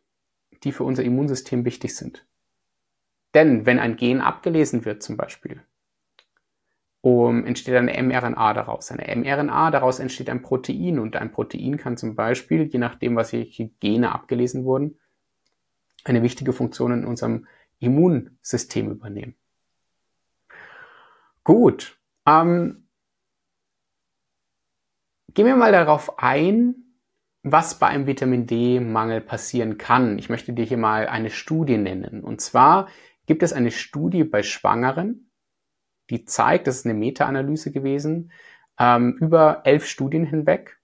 die 0.63 0.73
für 0.73 0.85
unser 0.85 1.03
Immunsystem 1.03 1.65
wichtig 1.65 1.97
sind. 1.97 2.27
Denn 3.35 3.67
wenn 3.67 3.79
ein 3.79 3.97
Gen 3.97 4.21
abgelesen 4.21 4.85
wird 4.85 5.03
zum 5.03 5.17
Beispiel, 5.17 5.63
um, 7.01 7.45
entsteht 7.45 7.75
eine 7.75 8.03
mRNA 8.03 8.55
daraus. 8.55 8.91
Eine 8.91 9.15
mRNA, 9.15 9.71
daraus 9.71 9.99
entsteht 9.99 10.31
ein 10.31 10.41
Protein 10.41 10.99
und 10.99 11.17
ein 11.17 11.33
Protein 11.33 11.77
kann 11.77 11.99
zum 11.99 12.15
Beispiel, 12.15 12.63
je 12.63 12.79
nachdem, 12.79 13.15
was 13.17 13.31
hier 13.31 13.45
Gene 13.81 14.13
abgelesen 14.13 14.65
wurden, 14.65 14.99
eine 16.05 16.23
wichtige 16.23 16.55
Funktion 16.55 16.93
in 16.93 17.05
unserem 17.05 17.47
Immunsystem 17.79 18.91
übernehmen. 18.91 19.35
Gut, 21.43 21.99
ähm, 22.27 22.84
gehen 25.35 25.47
wir 25.47 25.57
mal 25.57 25.73
darauf 25.73 26.19
ein, 26.19 26.77
was 27.43 27.79
bei 27.79 27.89
einem 27.89 28.07
Vitamin 28.07 28.47
D-Mangel 28.47 29.21
passieren 29.21 29.77
kann. 29.77 30.19
Ich 30.19 30.31
möchte 30.31 30.53
dir 30.53 30.65
hier 30.65 30.79
mal 30.79 31.07
eine 31.09 31.31
Studie 31.31 31.77
nennen. 31.77 32.25
Und 32.25 32.41
zwar 32.41 32.89
gibt 33.27 33.43
es 33.43 33.53
eine 33.53 33.71
Studie 33.71 34.25
bei 34.25 34.43
Schwangeren, 34.43 35.31
die 36.11 36.25
zeigt, 36.25 36.67
das 36.67 36.77
ist 36.77 36.87
eine 36.87 36.95
Meta-Analyse 36.95 37.73
gewesen, 37.73 38.33
ähm, 38.79 39.17
über 39.21 39.63
elf 39.65 39.87
Studien 39.87 40.25
hinweg, 40.25 40.81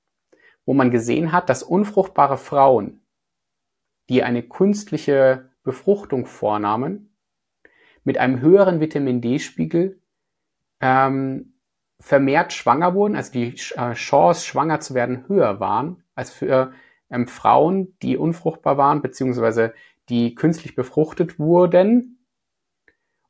wo 0.67 0.75
man 0.75 0.91
gesehen 0.91 1.33
hat, 1.33 1.49
dass 1.49 1.63
unfruchtbare 1.63 2.37
Frauen, 2.37 3.03
die 4.09 4.23
eine 4.23 4.43
künstliche 4.43 5.51
Befruchtung 5.63 6.27
vornahmen, 6.27 7.17
mit 8.05 8.19
einem 8.19 8.41
höheren 8.41 8.81
Vitamin 8.81 9.21
D-Spiegel 9.21 10.01
ähm, 10.81 11.55
vermehrt 12.01 12.53
schwanger 12.53 12.95
wurden, 12.95 13.15
also 13.15 13.31
die 13.33 13.55
äh, 13.77 13.93
Chance, 13.93 14.47
schwanger 14.47 14.81
zu 14.81 14.95
werden, 14.95 15.29
höher 15.29 15.61
waren 15.61 16.03
als 16.15 16.33
für 16.33 16.73
ähm, 17.11 17.29
Frauen, 17.29 17.97
die 18.03 18.17
unfruchtbar 18.17 18.79
waren, 18.79 19.03
beziehungsweise 19.03 19.75
die 20.09 20.35
künstlich 20.35 20.75
befruchtet 20.75 21.39
wurden 21.39 22.27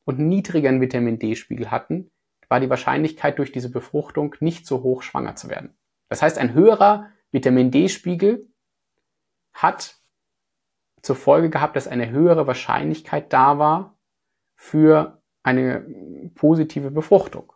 und 0.05 0.19
niedrigeren 0.19 0.81
Vitamin 0.81 1.19
D-Spiegel 1.19 1.69
hatten, 1.69 2.09
war 2.47 2.59
die 2.59 2.69
Wahrscheinlichkeit 2.69 3.37
durch 3.37 3.51
diese 3.51 3.69
Befruchtung 3.69 4.35
nicht 4.39 4.65
so 4.65 4.83
hoch, 4.83 5.03
schwanger 5.03 5.35
zu 5.35 5.49
werden. 5.49 5.77
Das 6.09 6.21
heißt, 6.21 6.37
ein 6.37 6.53
höherer 6.53 7.09
Vitamin 7.31 7.71
D-Spiegel 7.71 8.49
hat 9.53 9.97
zur 11.01 11.15
Folge 11.15 11.49
gehabt, 11.49 11.75
dass 11.75 11.87
eine 11.87 12.09
höhere 12.09 12.47
Wahrscheinlichkeit 12.47 13.31
da 13.33 13.57
war 13.59 13.97
für 14.55 15.21
eine 15.43 16.31
positive 16.35 16.91
Befruchtung. 16.91 17.53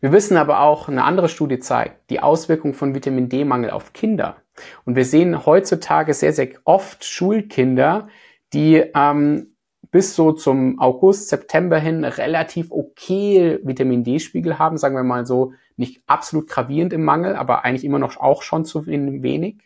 Wir 0.00 0.12
wissen 0.12 0.36
aber 0.36 0.60
auch, 0.60 0.88
eine 0.88 1.04
andere 1.04 1.28
Studie 1.28 1.58
zeigt, 1.58 2.10
die 2.10 2.20
Auswirkung 2.20 2.74
von 2.74 2.94
Vitamin 2.94 3.28
D-Mangel 3.28 3.70
auf 3.70 3.92
Kinder. 3.92 4.36
Und 4.84 4.96
wir 4.96 5.04
sehen 5.04 5.46
heutzutage 5.46 6.14
sehr, 6.14 6.32
sehr 6.32 6.48
oft 6.64 7.04
Schulkinder, 7.04 8.08
die 8.52 8.84
ähm, 8.94 9.54
bis 9.90 10.16
so 10.16 10.32
zum 10.32 10.80
August, 10.80 11.28
September 11.28 11.78
hin 11.78 12.04
relativ 12.04 12.70
okay 12.70 13.60
Vitamin 13.62 14.04
D-Spiegel 14.04 14.58
haben, 14.58 14.76
sagen 14.76 14.96
wir 14.96 15.04
mal 15.04 15.24
so, 15.26 15.52
nicht 15.76 16.02
absolut 16.06 16.48
gravierend 16.48 16.92
im 16.92 17.04
Mangel, 17.04 17.36
aber 17.36 17.64
eigentlich 17.64 17.84
immer 17.84 17.98
noch 17.98 18.16
auch 18.16 18.42
schon 18.42 18.64
zu 18.64 18.86
wenig. 18.86 19.62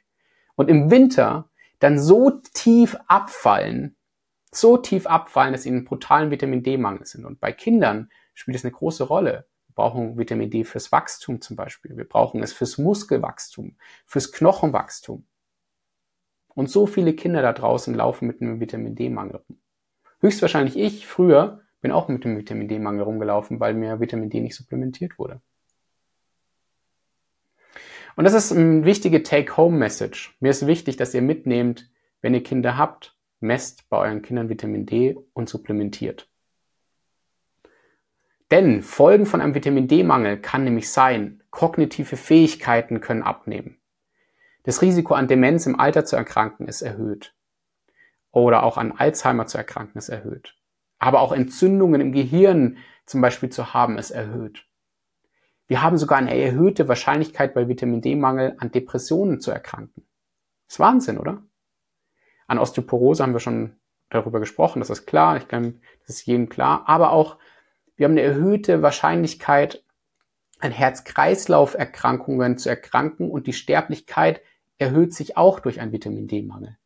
Und 0.54 0.68
im 0.68 0.90
Winter 0.90 1.48
dann 1.78 1.98
so 1.98 2.30
tief 2.52 2.96
abfallen, 3.06 3.96
so 4.50 4.76
tief 4.76 5.06
abfallen, 5.06 5.52
dass 5.52 5.62
sie 5.62 5.68
in 5.68 5.84
brutalen 5.84 6.30
Vitamin 6.30 6.62
D-Mangel 6.62 7.06
sind. 7.06 7.24
Und 7.24 7.40
bei 7.40 7.52
Kindern 7.52 8.10
spielt 8.34 8.56
es 8.56 8.64
eine 8.64 8.72
große 8.72 9.04
Rolle. 9.04 9.46
Wir 9.78 9.84
brauchen 9.84 10.18
Vitamin 10.18 10.50
D 10.50 10.64
fürs 10.64 10.90
Wachstum 10.90 11.40
zum 11.40 11.54
Beispiel. 11.54 11.96
Wir 11.96 12.04
brauchen 12.04 12.42
es 12.42 12.52
fürs 12.52 12.78
Muskelwachstum, 12.78 13.76
fürs 14.06 14.32
Knochenwachstum. 14.32 15.24
Und 16.48 16.68
so 16.68 16.88
viele 16.88 17.14
Kinder 17.14 17.42
da 17.42 17.52
draußen 17.52 17.94
laufen 17.94 18.26
mit 18.26 18.42
einem 18.42 18.58
Vitamin 18.58 18.96
D-Mangel 18.96 19.36
rum. 19.36 19.60
Höchstwahrscheinlich 20.18 20.76
ich 20.76 21.06
früher 21.06 21.60
bin 21.80 21.92
auch 21.92 22.08
mit 22.08 22.24
dem 22.24 22.36
Vitamin 22.36 22.66
D-Mangel 22.66 23.02
rumgelaufen, 23.02 23.60
weil 23.60 23.72
mir 23.74 24.00
Vitamin 24.00 24.30
D 24.30 24.40
nicht 24.40 24.56
supplementiert 24.56 25.16
wurde. 25.16 25.40
Und 28.16 28.24
das 28.24 28.34
ist 28.34 28.50
eine 28.50 28.84
wichtige 28.84 29.22
Take-Home-Message. 29.22 30.38
Mir 30.40 30.50
ist 30.50 30.66
wichtig, 30.66 30.96
dass 30.96 31.14
ihr 31.14 31.22
mitnehmt, 31.22 31.88
wenn 32.20 32.34
ihr 32.34 32.42
Kinder 32.42 32.76
habt, 32.76 33.16
messt 33.38 33.88
bei 33.88 33.98
euren 33.98 34.22
Kindern 34.22 34.48
Vitamin 34.48 34.86
D 34.86 35.16
und 35.34 35.48
supplementiert. 35.48 36.28
Denn 38.50 38.82
Folgen 38.82 39.26
von 39.26 39.40
einem 39.40 39.54
Vitamin 39.54 39.88
D-Mangel 39.88 40.40
kann 40.40 40.64
nämlich 40.64 40.90
sein, 40.90 41.42
kognitive 41.50 42.16
Fähigkeiten 42.16 43.00
können 43.00 43.22
abnehmen. 43.22 43.78
Das 44.62 44.82
Risiko 44.82 45.14
an 45.14 45.28
Demenz 45.28 45.66
im 45.66 45.78
Alter 45.78 46.04
zu 46.04 46.16
erkranken 46.16 46.66
ist 46.66 46.82
erhöht. 46.82 47.34
Oder 48.30 48.62
auch 48.62 48.76
an 48.76 48.92
Alzheimer 48.92 49.46
zu 49.46 49.58
erkranken 49.58 49.98
ist 49.98 50.08
erhöht. 50.08 50.56
Aber 50.98 51.20
auch 51.20 51.32
Entzündungen 51.32 52.00
im 52.00 52.12
Gehirn 52.12 52.78
zum 53.06 53.20
Beispiel 53.20 53.48
zu 53.48 53.72
haben 53.74 53.98
ist 53.98 54.10
erhöht. 54.10 54.66
Wir 55.66 55.82
haben 55.82 55.98
sogar 55.98 56.18
eine 56.18 56.38
erhöhte 56.38 56.88
Wahrscheinlichkeit 56.88 57.54
bei 57.54 57.68
Vitamin 57.68 58.00
D-Mangel 58.00 58.56
an 58.58 58.70
Depressionen 58.70 59.40
zu 59.40 59.50
erkranken. 59.50 60.06
Ist 60.66 60.80
Wahnsinn, 60.80 61.18
oder? 61.18 61.42
An 62.46 62.58
Osteoporose 62.58 63.22
haben 63.22 63.34
wir 63.34 63.40
schon 63.40 63.76
darüber 64.08 64.40
gesprochen, 64.40 64.80
das 64.80 64.88
ist 64.88 65.06
klar, 65.06 65.36
ich 65.36 65.48
glaube, 65.48 65.74
das 66.06 66.16
ist 66.16 66.26
jedem 66.26 66.48
klar. 66.48 66.84
Aber 66.86 67.12
auch, 67.12 67.36
wir 67.98 68.04
haben 68.04 68.12
eine 68.12 68.22
erhöhte 68.22 68.80
Wahrscheinlichkeit, 68.80 69.84
an 70.60 70.72
Herz-Kreislauf-Erkrankungen 70.72 72.58
zu 72.58 72.68
erkranken 72.68 73.30
und 73.30 73.46
die 73.46 73.52
Sterblichkeit 73.52 74.40
erhöht 74.78 75.12
sich 75.12 75.36
auch 75.36 75.60
durch 75.60 75.80
einen 75.80 75.92
Vitamin 75.92 76.28
D-Mangel. 76.28 76.78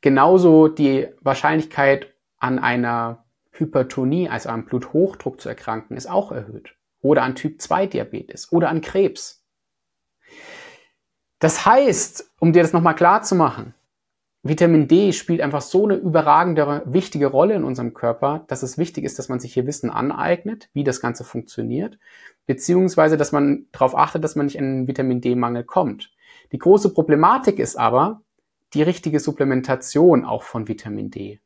Genauso 0.00 0.68
die 0.68 1.08
Wahrscheinlichkeit 1.20 2.12
an 2.38 2.58
einer 2.58 3.24
Hypertonie, 3.52 4.28
also 4.28 4.48
am 4.48 4.64
Bluthochdruck 4.64 5.40
zu 5.40 5.48
erkranken, 5.48 5.96
ist 5.96 6.08
auch 6.08 6.32
erhöht. 6.32 6.74
Oder 7.02 7.22
an 7.22 7.34
Typ 7.34 7.60
2 7.60 7.86
Diabetes 7.86 8.50
oder 8.52 8.68
an 8.68 8.80
Krebs. 8.80 9.44
Das 11.38 11.66
heißt, 11.66 12.32
um 12.38 12.52
dir 12.52 12.62
das 12.62 12.72
nochmal 12.72 12.94
klar 12.94 13.22
zu 13.22 13.34
machen, 13.34 13.74
Vitamin 14.42 14.88
D 14.88 15.12
spielt 15.12 15.42
einfach 15.42 15.60
so 15.60 15.84
eine 15.84 15.96
überragende, 15.96 16.82
wichtige 16.86 17.26
Rolle 17.26 17.54
in 17.54 17.64
unserem 17.64 17.92
Körper, 17.92 18.44
dass 18.48 18.62
es 18.62 18.78
wichtig 18.78 19.04
ist, 19.04 19.18
dass 19.18 19.28
man 19.28 19.38
sich 19.38 19.52
hier 19.52 19.66
Wissen 19.66 19.90
aneignet, 19.90 20.70
wie 20.72 20.82
das 20.82 21.00
Ganze 21.02 21.24
funktioniert, 21.24 21.98
beziehungsweise, 22.46 23.18
dass 23.18 23.32
man 23.32 23.66
darauf 23.72 23.94
achtet, 23.94 24.24
dass 24.24 24.36
man 24.36 24.46
nicht 24.46 24.56
in 24.56 24.64
einen 24.64 24.88
Vitamin 24.88 25.20
D-Mangel 25.20 25.64
kommt. 25.64 26.10
Die 26.52 26.58
große 26.58 26.94
Problematik 26.94 27.58
ist 27.58 27.76
aber 27.76 28.22
die 28.72 28.82
richtige 28.82 29.20
Supplementation 29.20 30.24
auch 30.24 30.42
von 30.42 30.68
Vitamin 30.68 31.10
D. 31.10 31.40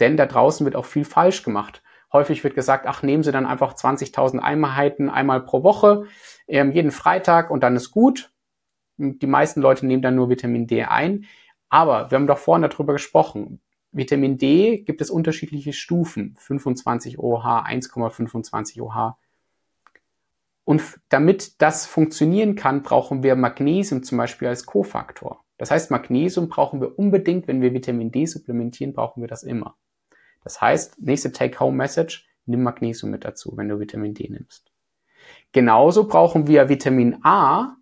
Denn 0.00 0.16
da 0.16 0.26
draußen 0.26 0.64
wird 0.64 0.74
auch 0.74 0.86
viel 0.86 1.04
falsch 1.04 1.44
gemacht. 1.44 1.82
Häufig 2.12 2.42
wird 2.42 2.54
gesagt, 2.54 2.86
ach, 2.88 3.02
nehmen 3.02 3.22
Sie 3.22 3.30
dann 3.30 3.46
einfach 3.46 3.74
20.000 3.74 4.40
Einheiten 4.40 5.08
einmal 5.08 5.42
pro 5.44 5.62
Woche, 5.62 6.06
ähm, 6.48 6.72
jeden 6.72 6.90
Freitag 6.90 7.50
und 7.50 7.62
dann 7.62 7.76
ist 7.76 7.92
gut. 7.92 8.32
Die 8.96 9.26
meisten 9.26 9.60
Leute 9.60 9.86
nehmen 9.86 10.02
dann 10.02 10.16
nur 10.16 10.28
Vitamin 10.28 10.66
D 10.66 10.82
ein. 10.82 11.26
Aber 11.72 12.10
wir 12.10 12.16
haben 12.16 12.26
doch 12.26 12.36
vorhin 12.36 12.68
darüber 12.68 12.92
gesprochen. 12.92 13.62
Vitamin 13.92 14.36
D 14.36 14.82
gibt 14.82 15.00
es 15.00 15.10
unterschiedliche 15.10 15.72
Stufen. 15.72 16.36
25 16.38 17.18
OH, 17.18 17.64
1,25 17.64 18.82
OH. 18.82 19.16
Und 20.64 21.00
damit 21.08 21.62
das 21.62 21.86
funktionieren 21.86 22.56
kann, 22.56 22.82
brauchen 22.82 23.22
wir 23.22 23.36
Magnesium 23.36 24.02
zum 24.02 24.18
Beispiel 24.18 24.48
als 24.48 24.66
Kofaktor. 24.66 25.44
Das 25.56 25.70
heißt, 25.70 25.90
Magnesium 25.90 26.50
brauchen 26.50 26.82
wir 26.82 26.98
unbedingt, 26.98 27.48
wenn 27.48 27.62
wir 27.62 27.72
Vitamin 27.72 28.12
D 28.12 28.26
supplementieren, 28.26 28.92
brauchen 28.92 29.22
wir 29.22 29.28
das 29.28 29.42
immer. 29.42 29.78
Das 30.44 30.60
heißt, 30.60 31.00
nächste 31.00 31.32
Take-Home-Message, 31.32 32.28
nimm 32.44 32.62
Magnesium 32.62 33.10
mit 33.10 33.24
dazu, 33.24 33.56
wenn 33.56 33.70
du 33.70 33.80
Vitamin 33.80 34.12
D 34.12 34.28
nimmst. 34.28 34.70
Genauso 35.52 36.06
brauchen 36.06 36.46
wir 36.46 36.68
Vitamin 36.68 37.24
A 37.24 37.76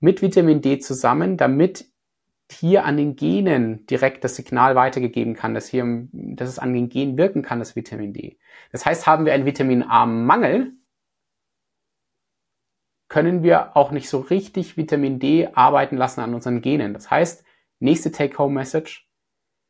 mit 0.00 0.22
Vitamin 0.22 0.62
D 0.62 0.78
zusammen, 0.78 1.36
damit 1.36 1.84
hier 2.50 2.84
an 2.84 2.96
den 2.96 3.16
Genen 3.16 3.86
direkt 3.86 4.24
das 4.24 4.36
Signal 4.36 4.76
weitergegeben 4.76 5.34
kann, 5.34 5.54
dass 5.54 5.68
hier, 5.68 5.84
dass 6.12 6.48
es 6.48 6.58
an 6.58 6.72
den 6.72 6.88
Genen 6.88 7.16
wirken 7.16 7.42
kann, 7.42 7.58
das 7.58 7.76
Vitamin 7.76 8.12
D. 8.12 8.38
Das 8.72 8.86
heißt, 8.86 9.06
haben 9.06 9.26
wir 9.26 9.32
einen 9.32 9.46
Vitamin 9.46 9.82
A-Mangel, 9.82 10.72
können 13.08 13.42
wir 13.42 13.76
auch 13.76 13.90
nicht 13.90 14.08
so 14.08 14.18
richtig 14.18 14.76
Vitamin 14.76 15.18
D 15.18 15.48
arbeiten 15.54 15.96
lassen 15.96 16.20
an 16.20 16.34
unseren 16.34 16.60
Genen. 16.60 16.92
Das 16.92 17.10
heißt, 17.10 17.44
nächste 17.78 18.10
Take-Home-Message, 18.10 19.08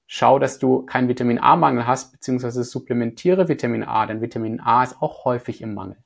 schau, 0.07 0.39
dass 0.39 0.59
du 0.59 0.85
keinen 0.87 1.09
Vitamin 1.09 1.39
A-Mangel 1.39 1.87
hast, 1.87 2.13
beziehungsweise 2.13 2.65
supplementiere 2.65 3.49
Vitamin 3.49 3.85
A, 3.85 4.07
denn 4.07 4.21
Vitamin 4.21 4.61
A 4.61 4.85
ist 4.85 5.01
auch 5.01 5.25
häufig 5.25 5.61
im 5.61 5.75
Mangel. 5.75 5.99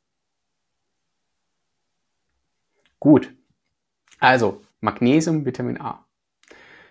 Gut. 2.99 3.35
Also, 4.19 4.61
Magnesium, 4.81 5.47
Vitamin 5.47 5.81
A. 5.81 6.05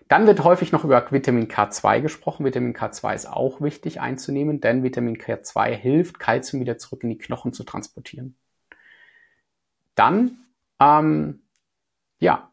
Dann 0.10 0.26
wird 0.26 0.44
häufig 0.44 0.72
noch 0.72 0.84
über 0.84 1.12
Vitamin 1.12 1.48
K2 1.48 2.02
gesprochen. 2.02 2.44
Vitamin 2.44 2.74
K2 2.74 3.14
ist 3.14 3.30
auch 3.30 3.62
wichtig 3.62 4.02
einzunehmen, 4.02 4.60
denn 4.60 4.82
Vitamin 4.84 5.18
K2 5.18 5.70
hilft, 5.70 6.20
Kalzium 6.20 6.62
wieder 6.62 6.80
zurück 6.80 7.04
in 7.04 7.12
die 7.12 7.20
Knochen 7.20 7.54
zu 7.54 7.64
transportieren. 7.64 8.36
Dann, 9.94 10.40
ähm, 10.80 11.44
ja, 12.18 12.52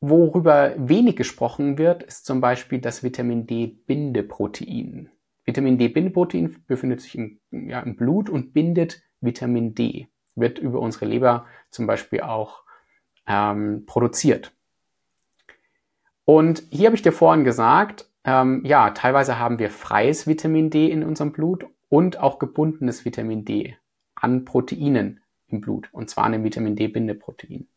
worüber 0.00 0.74
wenig 0.76 1.14
gesprochen 1.14 1.78
wird, 1.78 2.02
ist 2.02 2.26
zum 2.26 2.40
Beispiel 2.40 2.80
das 2.80 3.04
Vitamin 3.04 3.46
D-Bindeprotein. 3.46 5.10
Vitamin 5.44 5.78
D-Bindeprotein 5.78 6.56
befindet 6.66 7.02
sich 7.02 7.16
im, 7.16 7.38
ja, 7.52 7.80
im 7.80 7.94
Blut 7.94 8.28
und 8.28 8.52
bindet 8.52 9.00
Vitamin 9.20 9.76
D. 9.76 10.08
Wird 10.34 10.58
über 10.58 10.80
unsere 10.80 11.04
Leber 11.04 11.46
zum 11.70 11.86
Beispiel 11.86 12.22
auch 12.22 12.64
ähm, 13.28 13.84
produziert. 13.86 14.52
Und 16.24 16.62
hier 16.70 16.86
habe 16.86 16.96
ich 16.96 17.02
dir 17.02 17.12
vorhin 17.12 17.44
gesagt, 17.44 18.08
ähm, 18.24 18.62
ja, 18.64 18.90
teilweise 18.90 19.38
haben 19.38 19.58
wir 19.58 19.70
freies 19.70 20.26
Vitamin 20.26 20.70
D 20.70 20.90
in 20.90 21.04
unserem 21.04 21.32
Blut 21.32 21.66
und 21.88 22.18
auch 22.18 22.38
gebundenes 22.38 23.04
Vitamin 23.04 23.44
D 23.44 23.76
an 24.14 24.44
Proteinen 24.44 25.20
im 25.48 25.60
Blut, 25.60 25.88
und 25.92 26.08
zwar 26.10 26.24
an 26.24 26.32
dem 26.32 26.44
Vitamin 26.44 26.76
D-Bindeprotein. 26.76 27.68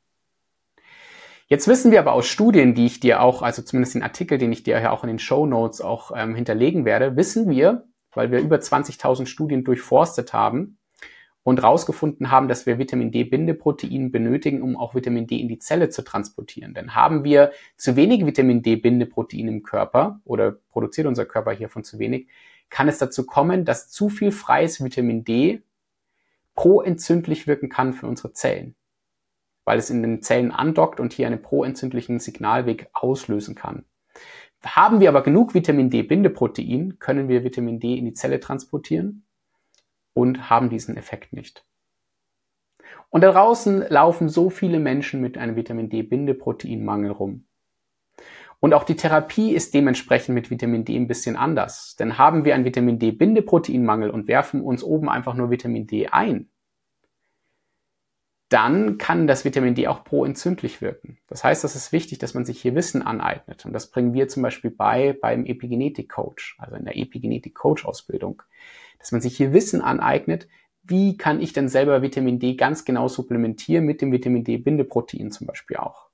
Jetzt 1.47 1.67
wissen 1.67 1.91
wir 1.91 1.99
aber 1.99 2.13
aus 2.13 2.27
Studien, 2.27 2.73
die 2.73 2.85
ich 2.85 2.99
dir 2.99 3.21
auch, 3.21 3.41
also 3.41 3.61
zumindest 3.61 3.95
den 3.95 4.03
Artikel, 4.03 4.37
den 4.37 4.51
ich 4.51 4.63
dir 4.63 4.79
ja 4.81 4.91
auch 4.91 5.03
in 5.03 5.07
den 5.07 5.19
Show 5.19 5.45
Notes 5.45 5.79
auch 5.79 6.11
ähm, 6.13 6.35
hinterlegen 6.35 6.83
werde, 6.83 7.15
wissen 7.15 7.49
wir, 7.49 7.87
weil 8.13 8.31
wir 8.31 8.39
über 8.39 8.57
20.000 8.57 9.27
Studien 9.27 9.63
durchforstet 9.63 10.33
haben, 10.33 10.77
und 11.47 11.61
herausgefunden 11.61 12.29
haben, 12.29 12.49
dass 12.49 12.65
wir 12.65 12.77
Vitamin 12.77 13.09
D-Bindeprotein 13.09 14.11
benötigen, 14.11 14.61
um 14.61 14.75
auch 14.75 14.95
Vitamin 14.95 15.27
D 15.27 15.37
in 15.37 15.47
die 15.47 15.59
Zelle 15.59 15.87
zu 15.87 16.01
transportieren. 16.01 16.73
Denn 16.73 16.93
haben 16.93 17.23
wir 17.23 17.53
zu 17.77 17.95
wenig 17.95 18.25
Vitamin 18.25 18.61
D-Bindeprotein 18.61 19.47
im 19.47 19.63
Körper 19.63 20.19
oder 20.25 20.51
produziert 20.51 21.07
unser 21.07 21.23
Körper 21.23 21.53
hiervon 21.53 21.85
zu 21.85 21.99
wenig, 21.99 22.27
kann 22.69 22.89
es 22.89 22.97
dazu 22.97 23.25
kommen, 23.25 23.63
dass 23.63 23.89
zu 23.89 24.09
viel 24.09 24.33
freies 24.33 24.83
Vitamin 24.83 25.23
D 25.23 25.61
proentzündlich 26.53 27.47
wirken 27.47 27.69
kann 27.69 27.93
für 27.93 28.07
unsere 28.07 28.33
Zellen, 28.33 28.75
weil 29.63 29.79
es 29.79 29.89
in 29.89 30.01
den 30.01 30.21
Zellen 30.21 30.51
andockt 30.51 30.99
und 30.99 31.13
hier 31.13 31.27
einen 31.27 31.41
proentzündlichen 31.41 32.19
Signalweg 32.19 32.89
auslösen 32.91 33.55
kann. 33.55 33.85
Haben 34.65 34.99
wir 34.99 35.07
aber 35.07 35.23
genug 35.23 35.53
Vitamin 35.53 35.89
D-Bindeprotein, 35.89 36.99
können 36.99 37.29
wir 37.29 37.45
Vitamin 37.45 37.79
D 37.79 37.93
in 37.93 38.03
die 38.03 38.13
Zelle 38.13 38.41
transportieren 38.41 39.23
und 40.17 40.49
haben 40.49 40.69
diesen 40.69 40.97
Effekt 40.97 41.31
nicht. 41.31 41.63
Und 43.09 43.21
da 43.21 43.31
draußen 43.31 43.85
laufen 43.87 44.29
so 44.29 44.49
viele 44.49 44.79
Menschen 44.79 45.21
mit 45.21 45.37
einem 45.37 45.55
Vitamin 45.55 45.89
D-Bindeproteinmangel 45.89 47.11
rum. 47.11 47.45
Und 48.59 48.73
auch 48.73 48.83
die 48.83 48.95
Therapie 48.95 49.53
ist 49.53 49.75
dementsprechend 49.75 50.33
mit 50.33 50.49
Vitamin 50.49 50.83
D 50.83 50.97
ein 50.97 51.07
bisschen 51.07 51.35
anders. 51.35 51.95
Denn 51.99 52.17
haben 52.17 52.43
wir 52.43 52.55
einen 52.55 52.65
Vitamin 52.65 52.97
D-Bindeproteinmangel 52.97 54.09
und 54.09 54.27
werfen 54.27 54.61
uns 54.61 54.83
oben 54.83 55.07
einfach 55.07 55.35
nur 55.35 55.51
Vitamin 55.51 55.85
D 55.85 56.07
ein, 56.07 56.49
dann 58.49 58.97
kann 58.97 59.27
das 59.27 59.43
Vitamin 59.43 59.75
D 59.75 59.87
auch 59.87 60.03
proentzündlich 60.03 60.81
wirken. 60.81 61.17
Das 61.27 61.43
heißt, 61.43 61.63
es 61.63 61.75
ist 61.75 61.91
wichtig, 61.91 62.19
dass 62.19 62.33
man 62.33 62.45
sich 62.45 62.61
hier 62.61 62.75
Wissen 62.75 63.01
aneignet. 63.01 63.65
Und 63.65 63.73
das 63.73 63.91
bringen 63.91 64.13
wir 64.13 64.27
zum 64.29 64.43
Beispiel 64.43 64.71
bei 64.71 65.17
beim 65.19 65.45
Epigenetik-Coach, 65.45 66.55
also 66.59 66.75
in 66.75 66.85
der 66.85 66.97
Epigenetik-Coach-Ausbildung 66.97 68.43
dass 68.99 69.11
man 69.11 69.21
sich 69.21 69.37
hier 69.37 69.53
Wissen 69.53 69.81
aneignet, 69.81 70.47
wie 70.83 71.17
kann 71.17 71.41
ich 71.41 71.53
denn 71.53 71.69
selber 71.69 72.01
Vitamin 72.01 72.39
D 72.39 72.55
ganz 72.55 72.85
genau 72.85 73.07
supplementieren 73.07 73.85
mit 73.85 74.01
dem 74.01 74.11
Vitamin 74.11 74.43
D-Bindeprotein 74.43 75.31
zum 75.31 75.47
Beispiel 75.47 75.77
auch. 75.77 76.07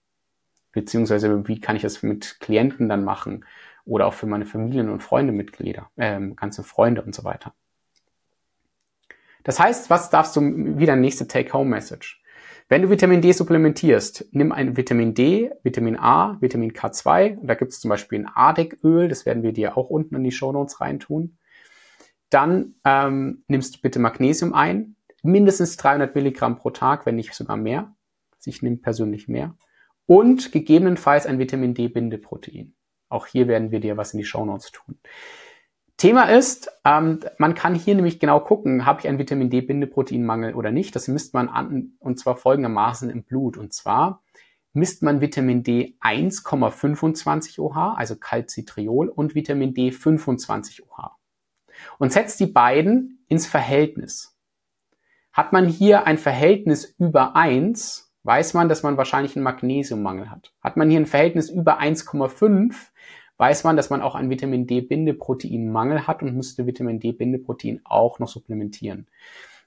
Beziehungsweise 0.72 1.48
wie 1.48 1.62
kann 1.62 1.76
ich 1.76 1.84
das 1.84 2.02
mit 2.02 2.40
Klienten 2.40 2.90
dann 2.90 3.04
machen 3.04 3.46
oder 3.86 4.08
auch 4.08 4.14
für 4.14 4.26
meine 4.26 4.46
Familien- 4.46 4.90
und 4.90 5.04
Freundemitglieder, 5.04 5.92
äh, 5.96 6.20
ganze 6.36 6.64
Freunde 6.64 7.04
und 7.04 7.14
so 7.14 7.24
weiter. 7.24 7.54
Das 9.44 9.60
heißt, 9.60 9.90
was 9.90 10.10
darfst 10.10 10.36
du 10.36 10.42
wieder 10.80 10.96
nächste 10.96 11.28
Take-Home-Message? 11.28 12.23
Wenn 12.70 12.82
du 12.82 12.90
Vitamin 12.90 13.22
D 13.22 13.32
supplementierst, 13.32 14.28
nimm 14.32 14.52
ein 14.52 14.78
Vitamin 14.78 15.14
D, 15.14 15.52
Vitamin 15.64 15.98
A, 15.98 16.38
Vitamin 16.42 16.72
K2. 16.72 17.38
Und 17.38 17.48
da 17.48 17.56
gibt 17.56 17.72
es 17.72 17.80
zum 17.80 17.90
Beispiel 17.90 18.20
ein 18.20 18.28
Ardek-Öl, 18.28 19.08
das 19.08 19.26
werden 19.26 19.44
wir 19.44 19.54
dir 19.54 19.78
auch 19.78 19.90
unten 19.90 20.16
in 20.16 20.24
die 20.24 20.32
Show 20.32 20.52
Notes 20.52 20.80
reintun. 20.82 21.38
Dann 22.30 22.76
ähm, 22.86 23.44
nimmst 23.48 23.76
du 23.76 23.82
bitte 23.82 24.00
Magnesium 24.00 24.54
ein, 24.54 24.96
mindestens 25.22 25.78
300 25.78 26.16
Milligramm 26.16 26.58
pro 26.58 26.72
Tag, 26.72 27.06
wenn 27.06 27.16
nicht 27.16 27.34
sogar 27.34 27.58
mehr. 27.58 27.96
Also 28.36 28.50
ich 28.50 28.62
nehme 28.62 28.78
persönlich 28.78 29.28
mehr. 29.28 29.56
Und 30.06 30.52
gegebenenfalls 30.52 31.26
ein 31.26 31.40
Vitamin 31.40 31.74
D-Bindeprotein. 31.74 32.74
Auch 33.10 33.28
hier 33.28 33.48
werden 33.48 33.72
wir 33.72 33.80
dir 33.80 33.98
was 33.98 34.14
in 34.14 34.18
die 34.18 34.26
Show 34.26 34.46
Notes 34.46 34.72
tun. 34.72 35.00
Thema 35.98 36.24
ist, 36.24 36.70
ähm, 36.86 37.20
man 37.38 37.56
kann 37.56 37.76
hier 37.76 37.96
nämlich 37.96 38.20
genau 38.20 38.40
gucken, 38.40 38.86
habe 38.86 39.00
ich 39.00 39.08
einen 39.08 39.20
Vitamin 39.20 39.50
D-Bindeproteinmangel 39.50 40.56
oder 40.56 40.72
nicht. 40.72 40.96
Das 40.96 41.08
misst 41.08 41.34
man 41.34 41.50
an, 41.50 41.94
und 42.00 42.20
zwar 42.20 42.36
folgendermaßen 42.36 43.10
im 43.10 43.24
Blut. 43.24 43.58
Und 43.58 43.74
zwar 43.74 44.24
misst 44.74 45.04
man 45.04 45.22
Vitamin 45.22 45.64
D 45.64 45.96
1,25 46.02 47.60
OH, 47.60 47.96
also 47.96 48.16
Calcitriol, 48.16 49.08
und 49.08 49.36
Vitamin 49.36 49.74
D 49.74 49.92
25 49.92 50.84
OH 50.84 51.18
und 51.98 52.12
setzt 52.12 52.40
die 52.40 52.48
beiden 52.48 53.24
ins 53.28 53.48
Verhältnis. 53.48 54.38
Hat 55.32 55.54
man 55.54 55.68
hier 55.68 56.06
ein 56.06 56.18
Verhältnis 56.18 56.96
über 57.00 57.36
1, 57.36 58.14
weiß 58.24 58.54
man, 58.54 58.70
dass 58.70 58.84
man 58.84 58.98
wahrscheinlich 58.98 59.36
einen 59.36 59.44
Magnesiummangel 59.44 60.30
hat. 60.30 60.54
Hat 60.62 60.78
man 60.78 60.90
hier 60.90 61.00
ein 61.00 61.06
Verhältnis 61.06 61.50
über 61.50 61.80
1,5, 61.80 62.76
weiß 63.38 63.64
man, 63.64 63.76
dass 63.76 63.90
man 63.90 64.02
auch 64.02 64.16
einen 64.16 64.30
Vitamin 64.30 64.68
D-Bindeproteinmangel 64.68 66.08
hat 66.08 66.22
und 66.22 66.36
müsste 66.36 66.66
Vitamin 66.66 67.00
D-Bindeprotein 67.00 67.82
auch 67.84 68.20
noch 68.20 68.28
supplementieren. 68.28 69.08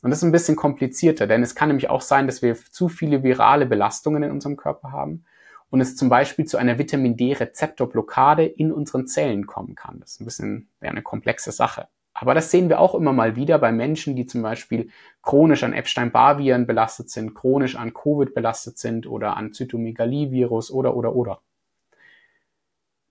Und 0.03 0.11
das 0.11 0.21
ist 0.21 0.25
ein 0.25 0.33
bisschen 0.33 0.57
komplizierter, 0.57 1.27
denn 1.27 1.43
es 1.43 1.55
kann 1.55 1.69
nämlich 1.69 1.91
auch 1.91 2.01
sein, 2.01 2.27
dass 2.27 2.43
wir 2.43 2.55
zu 2.57 2.89
viele 2.89 3.23
virale 3.23 3.67
Belastungen 3.67 4.23
in 4.23 4.31
unserem 4.31 4.57
Körper 4.57 4.93
haben 4.93 5.25
und 5.71 5.81
es 5.81 5.97
zum 5.97 6.09
Beispiel 6.09 6.45
zu 6.45 6.59
einer 6.59 6.79
Vitamin 6.79 7.17
D-Rezeptorblockade 7.17 8.45
in 8.45 8.73
unseren 8.73 9.07
Zellen 9.07 9.47
kommen 9.47 9.75
kann. 9.75 10.01
Das 10.01 10.13
ist 10.13 10.21
ein 10.21 10.25
bisschen 10.25 10.69
ja, 10.81 10.91
eine 10.91 11.03
komplexe 11.03 11.51
Sache. 11.51 11.89
Aber 12.19 12.35
das 12.35 12.51
sehen 12.51 12.71
wir 12.71 12.81
auch 12.81 12.95
immer 12.95 13.13
mal 13.13 13.37
wieder 13.37 13.59
bei 13.59 13.73
Menschen, 13.73 14.17
die 14.17 14.25
zum 14.25 14.43
Beispiel 14.43 14.89
chronisch 15.23 15.65
an 15.65 15.75
Epstein-Barr-Viren 15.75 16.67
belastet 16.67 17.11
sind, 17.11 17.35
chronisch 17.35 17.77
an 17.77 17.93
Covid 17.93 18.33
belastet 18.33 18.79
sind 18.79 19.07
oder 19.07 19.37
an 19.37 19.53
Zytomegalie-Virus 19.53 20.71
oder, 20.71 20.97
oder, 20.97 21.15
oder. 21.15 21.41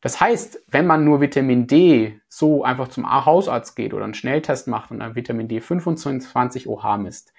Das 0.06 0.20
heißt, 0.22 0.60
wenn 0.68 0.86
man 0.86 1.04
nur 1.04 1.20
Vitamin 1.20 1.66
D 1.66 2.20
so 2.30 2.64
einfach 2.64 2.90
zum 2.90 3.10
Hausarzt 3.10 3.76
geht 3.76 3.92
oder 3.92 4.04
einen 4.04 4.14
Schnelltest 4.14 4.68
macht 4.68 4.92
und 4.92 5.02
ein 5.02 5.16
Vitamin 5.16 5.48
D 5.48 5.60
25 5.62 6.68
OH 6.68 6.98
misst, 6.98 7.34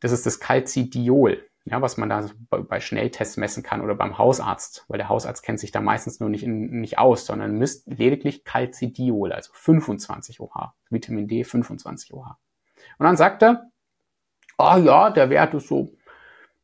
das 0.00 0.12
ist 0.12 0.24
das 0.24 0.40
Calcidiol 0.40 1.44
ja, 1.66 1.80
was 1.80 1.96
man 1.96 2.10
da 2.10 2.26
bei 2.48 2.80
Schnelltests 2.80 3.38
messen 3.38 3.62
kann 3.62 3.80
oder 3.80 3.94
beim 3.94 4.18
Hausarzt, 4.18 4.84
weil 4.88 4.98
der 4.98 5.08
Hausarzt 5.08 5.42
kennt 5.42 5.58
sich 5.58 5.72
da 5.72 5.80
meistens 5.80 6.20
nur 6.20 6.28
nicht, 6.28 6.44
in, 6.44 6.80
nicht 6.80 6.98
aus, 6.98 7.24
sondern 7.24 7.58
misst 7.58 7.86
lediglich 7.86 8.44
Calcidiol, 8.44 9.32
also 9.32 9.50
25 9.54 10.40
OH, 10.40 10.72
Vitamin 10.90 11.26
D 11.26 11.42
25 11.42 12.12
OH. 12.12 12.36
Und 12.98 13.06
dann 13.06 13.16
sagt 13.16 13.42
er, 13.42 13.70
ah 14.58 14.76
oh 14.76 14.78
ja, 14.78 15.10
der 15.10 15.30
Wert 15.30 15.54
ist 15.54 15.68
so, 15.68 15.94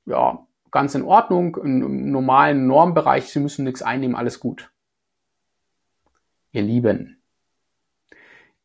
ja, 0.05 0.47
ganz 0.71 0.95
in 0.95 1.03
Ordnung, 1.03 1.57
im 1.57 2.11
normalen 2.11 2.67
Normbereich, 2.67 3.31
Sie 3.31 3.41
müssen 3.41 3.65
nichts 3.65 3.81
einnehmen, 3.81 4.17
alles 4.17 4.39
gut. 4.39 4.70
Ihr 6.53 6.63
Lieben, 6.63 7.21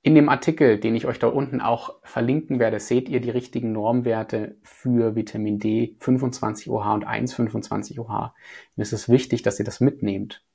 in 0.06 0.13
dem 0.13 0.30
Artikel, 0.30 0.80
den 0.80 0.95
ich 0.95 1.08
euch 1.08 1.17
da 1.17 1.26
unten 1.26 1.62
auch 1.62 1.95
verlinken 2.04 2.60
werde, 2.60 2.80
seht 2.80 3.10
ihr 3.10 3.21
die 3.21 3.32
richtigen 3.32 3.71
Normwerte 3.71 4.56
für 4.62 5.15
Vitamin 5.15 5.58
D 5.58 5.98
25 6.00 6.69
OH 6.69 6.93
und 6.93 7.08
1,25 7.08 7.98
OH. 8.00 8.32
Mir 8.76 8.84
ist 8.84 8.93
es 8.93 9.10
wichtig, 9.10 9.41
dass 9.41 9.58
ihr 9.58 9.65
das 9.65 9.80
mitnehmt. 9.80 10.45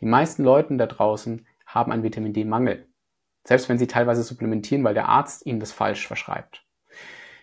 Die 0.00 0.06
meisten 0.06 0.42
Leute 0.42 0.76
da 0.76 0.86
draußen 0.86 1.46
haben 1.64 1.92
einen 1.92 2.02
Vitamin 2.02 2.32
D-Mangel. 2.32 2.88
Selbst 3.44 3.68
wenn 3.68 3.78
sie 3.78 3.86
teilweise 3.86 4.24
supplementieren, 4.24 4.82
weil 4.82 4.94
der 4.94 5.08
Arzt 5.08 5.46
ihnen 5.46 5.60
das 5.60 5.70
falsch 5.70 6.08
verschreibt. 6.08 6.66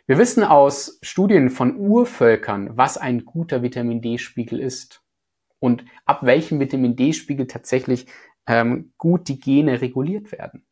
Wir 0.07 0.17
wissen 0.17 0.43
aus 0.43 0.99
Studien 1.03 1.49
von 1.49 1.77
Urvölkern, 1.77 2.75
was 2.75 2.97
ein 2.97 3.23
guter 3.23 3.63
Vitamin 3.63 4.01
D-Spiegel 4.01 4.59
ist 4.59 5.04
und 5.65 5.83
ab 6.05 6.19
welchem 6.21 6.59
Vitamin 6.59 6.95
D-Spiegel 6.95 7.47
tatsächlich 7.47 8.05
ähm, 8.45 8.93
gut 8.99 9.27
die 9.27 9.39
Gene 9.39 9.81
reguliert 9.81 10.31
werden. 10.31 10.63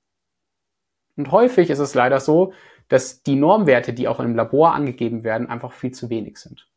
Und 1.16 1.32
häufig 1.32 1.72
ist 1.72 1.80
es 1.80 1.96
leider 1.96 2.20
so, 2.20 2.54
dass 2.90 3.24
die 3.24 3.36
Normwerte, 3.36 3.92
die 3.94 4.08
auch 4.08 4.20
im 4.20 4.36
Labor 4.36 4.76
angegeben 4.76 5.24
werden, 5.24 5.50
einfach 5.50 5.72
viel 5.72 5.92
zu 5.92 6.12
wenig 6.12 6.38
sind. 6.38 6.70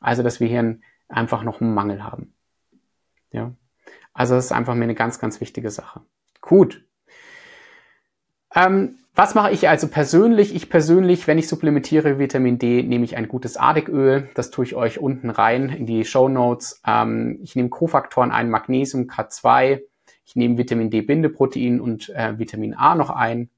Also, 0.00 0.22
dass 0.22 0.38
wir 0.38 0.48
hier 0.48 0.78
einfach 1.08 1.42
noch 1.42 1.62
einen 1.62 1.72
Mangel 1.72 2.04
haben. 2.04 2.34
Ja. 3.32 3.54
Also, 4.12 4.34
das 4.34 4.46
ist 4.46 4.52
einfach 4.52 4.74
mir 4.74 4.84
eine 4.84 4.94
ganz, 4.94 5.18
ganz 5.18 5.40
wichtige 5.40 5.70
Sache. 5.70 6.02
Gut. 6.42 6.84
Ähm, 8.54 8.98
was 9.14 9.34
mache 9.34 9.50
ich 9.50 9.68
also 9.68 9.88
persönlich? 9.88 10.54
Ich 10.54 10.70
persönlich, 10.70 11.26
wenn 11.26 11.38
ich 11.38 11.48
supplementiere 11.48 12.18
Vitamin 12.18 12.58
D, 12.58 12.82
nehme 12.82 13.04
ich 13.04 13.16
ein 13.16 13.28
gutes 13.28 13.56
Ardiköl. 13.56 14.28
Das 14.34 14.50
tue 14.50 14.64
ich 14.64 14.74
euch 14.74 14.98
unten 14.98 15.30
rein 15.30 15.68
in 15.68 15.86
die 15.86 16.04
Show 16.04 16.28
Notes. 16.28 16.80
Ähm, 16.86 17.38
ich 17.42 17.56
nehme 17.56 17.68
Kofaktoren 17.68 18.30
ein, 18.30 18.50
Magnesium, 18.50 19.04
K2. 19.04 19.82
Ich 20.24 20.36
nehme 20.36 20.58
Vitamin 20.58 20.90
D-Bindeprotein 20.90 21.80
und 21.80 22.08
äh, 22.10 22.38
Vitamin 22.38 22.74
A 22.74 22.94
noch 22.94 23.10
ein. 23.10 23.50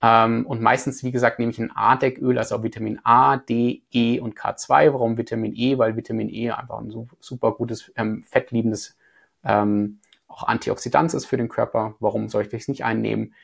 Ähm, 0.00 0.46
und 0.46 0.62
meistens, 0.62 1.02
wie 1.04 1.12
gesagt, 1.12 1.38
nehme 1.38 1.52
ich 1.52 1.58
ein 1.58 1.70
A-Decköl, 1.74 2.38
also 2.38 2.62
Vitamin 2.62 3.00
A, 3.04 3.36
D, 3.36 3.82
E 3.90 4.20
und 4.20 4.36
K2. 4.36 4.92
Warum 4.92 5.18
Vitamin 5.18 5.54
E? 5.54 5.76
Weil 5.76 5.96
Vitamin 5.96 6.28
E 6.28 6.50
einfach 6.50 6.78
ein 6.78 6.92
super 7.20 7.52
gutes, 7.52 7.92
ähm, 7.96 8.24
fettliebendes 8.24 8.96
ähm, 9.44 9.98
auch 10.28 10.44
Antioxidant 10.44 11.12
ist 11.14 11.26
für 11.26 11.36
den 11.36 11.48
Körper. 11.48 11.94
Warum 12.00 12.28
soll 12.28 12.42
ich 12.42 12.48
das 12.48 12.68
nicht 12.68 12.84
einnehmen? 12.84 13.34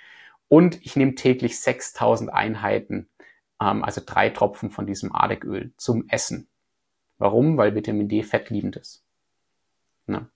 Und 0.48 0.84
ich 0.84 0.96
nehme 0.96 1.14
täglich 1.14 1.60
6000 1.60 2.32
Einheiten, 2.32 3.08
ähm, 3.60 3.82
also 3.84 4.00
drei 4.04 4.30
Tropfen 4.30 4.70
von 4.70 4.86
diesem 4.86 5.14
Adecköl 5.14 5.72
zum 5.76 6.08
Essen. 6.08 6.48
Warum? 7.18 7.56
Weil 7.56 7.74
Vitamin 7.74 8.08
D 8.08 8.22
fettliebend 8.22 8.76
ist. 8.76 9.04
Ne? 10.06 10.28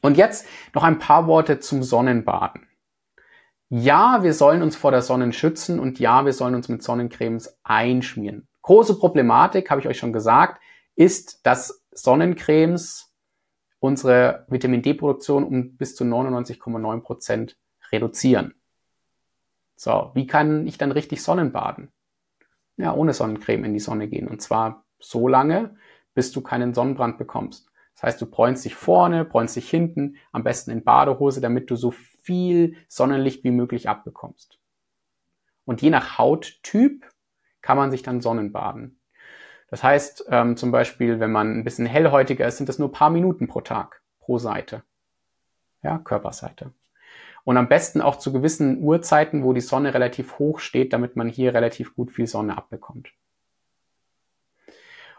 Und 0.00 0.16
jetzt 0.16 0.46
noch 0.74 0.82
ein 0.82 0.98
paar 0.98 1.26
Worte 1.26 1.60
zum 1.60 1.82
Sonnenbaden. 1.82 2.66
Ja, 3.68 4.22
wir 4.22 4.34
sollen 4.34 4.60
uns 4.60 4.76
vor 4.76 4.90
der 4.90 5.00
Sonne 5.00 5.32
schützen 5.32 5.80
und 5.80 5.98
ja, 5.98 6.26
wir 6.26 6.34
sollen 6.34 6.54
uns 6.54 6.68
mit 6.68 6.82
Sonnencremes 6.82 7.58
einschmieren. 7.62 8.46
Große 8.60 8.98
Problematik, 8.98 9.70
habe 9.70 9.80
ich 9.80 9.88
euch 9.88 9.98
schon 9.98 10.12
gesagt, 10.12 10.60
ist, 10.94 11.46
dass 11.46 11.82
Sonnencremes 11.90 13.12
unsere 13.78 14.46
Vitamin 14.48 14.82
D-Produktion 14.82 15.42
um 15.44 15.76
bis 15.76 15.96
zu 15.96 16.04
99,9 16.04 17.00
Prozent 17.00 17.56
reduzieren. 17.90 18.54
So, 19.82 20.12
wie 20.14 20.28
kann 20.28 20.64
ich 20.68 20.78
dann 20.78 20.92
richtig 20.92 21.24
Sonnenbaden? 21.24 21.90
Ja, 22.76 22.94
ohne 22.94 23.12
Sonnencreme 23.12 23.64
in 23.64 23.72
die 23.74 23.80
Sonne 23.80 24.06
gehen. 24.06 24.28
Und 24.28 24.40
zwar 24.40 24.84
so 25.00 25.26
lange, 25.26 25.74
bis 26.14 26.30
du 26.30 26.40
keinen 26.40 26.72
Sonnenbrand 26.72 27.18
bekommst. 27.18 27.68
Das 27.94 28.04
heißt, 28.04 28.22
du 28.22 28.26
bräunst 28.26 28.64
dich 28.64 28.76
vorne, 28.76 29.24
bräunst 29.24 29.56
dich 29.56 29.68
hinten, 29.68 30.18
am 30.30 30.44
besten 30.44 30.70
in 30.70 30.84
Badehose, 30.84 31.40
damit 31.40 31.68
du 31.68 31.74
so 31.74 31.90
viel 31.90 32.76
Sonnenlicht 32.86 33.42
wie 33.42 33.50
möglich 33.50 33.88
abbekommst. 33.88 34.60
Und 35.64 35.82
je 35.82 35.90
nach 35.90 36.16
Hauttyp 36.16 37.04
kann 37.60 37.76
man 37.76 37.90
sich 37.90 38.04
dann 38.04 38.20
Sonnenbaden. 38.20 39.00
Das 39.66 39.82
heißt, 39.82 40.26
ähm, 40.28 40.56
zum 40.56 40.70
Beispiel, 40.70 41.18
wenn 41.18 41.32
man 41.32 41.58
ein 41.58 41.64
bisschen 41.64 41.86
hellhäutiger 41.86 42.46
ist, 42.46 42.58
sind 42.58 42.68
das 42.68 42.78
nur 42.78 42.92
paar 42.92 43.10
Minuten 43.10 43.48
pro 43.48 43.62
Tag, 43.62 44.00
pro 44.20 44.38
Seite. 44.38 44.84
Ja, 45.82 45.98
Körperseite. 45.98 46.72
Und 47.44 47.56
am 47.56 47.68
besten 47.68 48.00
auch 48.00 48.16
zu 48.16 48.32
gewissen 48.32 48.82
Uhrzeiten, 48.82 49.42
wo 49.42 49.52
die 49.52 49.60
Sonne 49.60 49.94
relativ 49.94 50.38
hoch 50.38 50.60
steht, 50.60 50.92
damit 50.92 51.16
man 51.16 51.28
hier 51.28 51.54
relativ 51.54 51.94
gut 51.94 52.12
viel 52.12 52.26
Sonne 52.26 52.56
abbekommt. 52.56 53.12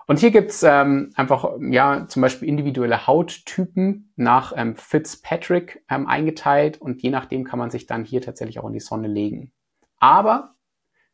Und 0.05 0.19
hier 0.19 0.31
gibt's 0.31 0.63
ähm, 0.63 1.11
einfach 1.15 1.49
ja 1.61 2.07
zum 2.07 2.21
Beispiel 2.21 2.49
individuelle 2.49 3.07
Hauttypen 3.07 4.11
nach 4.15 4.53
ähm, 4.55 4.75
Fitzpatrick 4.75 5.83
ähm, 5.89 6.07
eingeteilt 6.07 6.79
und 6.81 7.01
je 7.01 7.09
nachdem 7.09 7.45
kann 7.45 7.59
man 7.59 7.69
sich 7.69 7.87
dann 7.87 8.03
hier 8.03 8.21
tatsächlich 8.21 8.59
auch 8.59 8.67
in 8.67 8.73
die 8.73 8.79
Sonne 8.81 9.07
legen. 9.07 9.53
Aber 9.99 10.55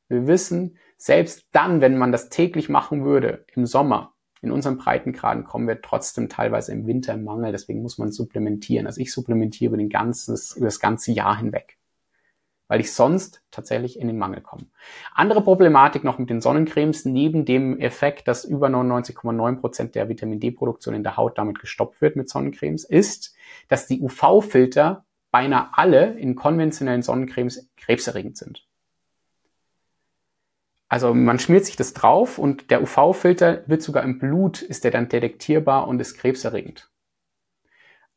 wir 0.08 0.26
wissen, 0.26 0.78
selbst 0.98 1.48
dann, 1.52 1.82
wenn 1.82 1.98
man 1.98 2.12
das 2.12 2.30
täglich 2.30 2.68
machen 2.68 3.06
würde 3.06 3.46
im 3.54 3.68
Sommer, 3.68 4.16
in 4.42 4.52
unseren 4.52 4.78
Breitengraden 4.78 5.44
kommen 5.44 5.68
wir 5.68 5.82
trotzdem 5.82 6.30
teilweise 6.30 6.72
im 6.72 6.88
Winter 6.88 7.14
im 7.14 7.24
Mangel. 7.24 7.52
Deswegen 7.52 7.82
muss 7.82 7.98
man 7.98 8.12
supplementieren. 8.12 8.88
Also 8.88 9.02
ich 9.02 9.12
supplementiere 9.12 9.70
über, 9.70 9.78
den 9.78 9.90
ganzes, 9.90 10.56
über 10.56 10.68
das 10.68 10.80
ganze 10.80 11.12
Jahr 11.12 11.38
hinweg, 11.38 11.78
weil 12.68 12.80
ich 12.80 12.94
sonst 12.94 13.44
tatsächlich 13.52 14.00
in 14.00 14.08
den 14.08 14.18
Mangel 14.18 14.42
komme. 14.42 14.68
Andere 15.14 15.42
Problematik 15.42 16.06
noch 16.06 16.20
mit 16.20 16.30
den 16.30 16.40
Sonnencremes, 16.40 17.04
neben 17.04 17.44
dem 17.44 17.80
Effekt, 17.80 18.28
dass 18.30 18.46
über 18.46 18.68
99,9 18.68 19.60
Prozent 19.60 19.96
der 19.96 20.08
Vitamin 20.08 20.40
D-Produktion 20.40 20.96
in 20.96 21.04
der 21.04 21.18
Haut 21.18 21.38
damit 21.38 21.60
gestoppt 21.60 22.02
wird 22.02 22.16
mit 22.16 22.30
Sonnencremes, 22.30 22.86
ist, 22.86 23.36
dass 23.68 23.88
die 23.88 24.02
UV-Filter 24.02 25.06
beinahe 25.32 25.70
alle 25.74 26.18
in 26.18 26.36
konventionellen 26.36 27.02
Sonnencremes 27.02 27.70
krebserregend 27.76 28.38
sind. 28.38 28.69
Also 30.90 31.14
man 31.14 31.38
schmiert 31.38 31.66
sich 31.66 31.76
das 31.76 31.94
drauf 31.94 32.40
und 32.40 32.72
der 32.72 32.82
UV-Filter 32.82 33.64
wird 33.68 33.84
sogar 33.84 34.04
im 34.04 34.18
Blut, 34.18 34.64
ist 34.64 34.84
der 34.84 34.92
dann 34.92 35.08
detektierbar 35.08 35.88
und 35.88 36.02
ist 36.02 36.18
krebserregend. 36.18 36.90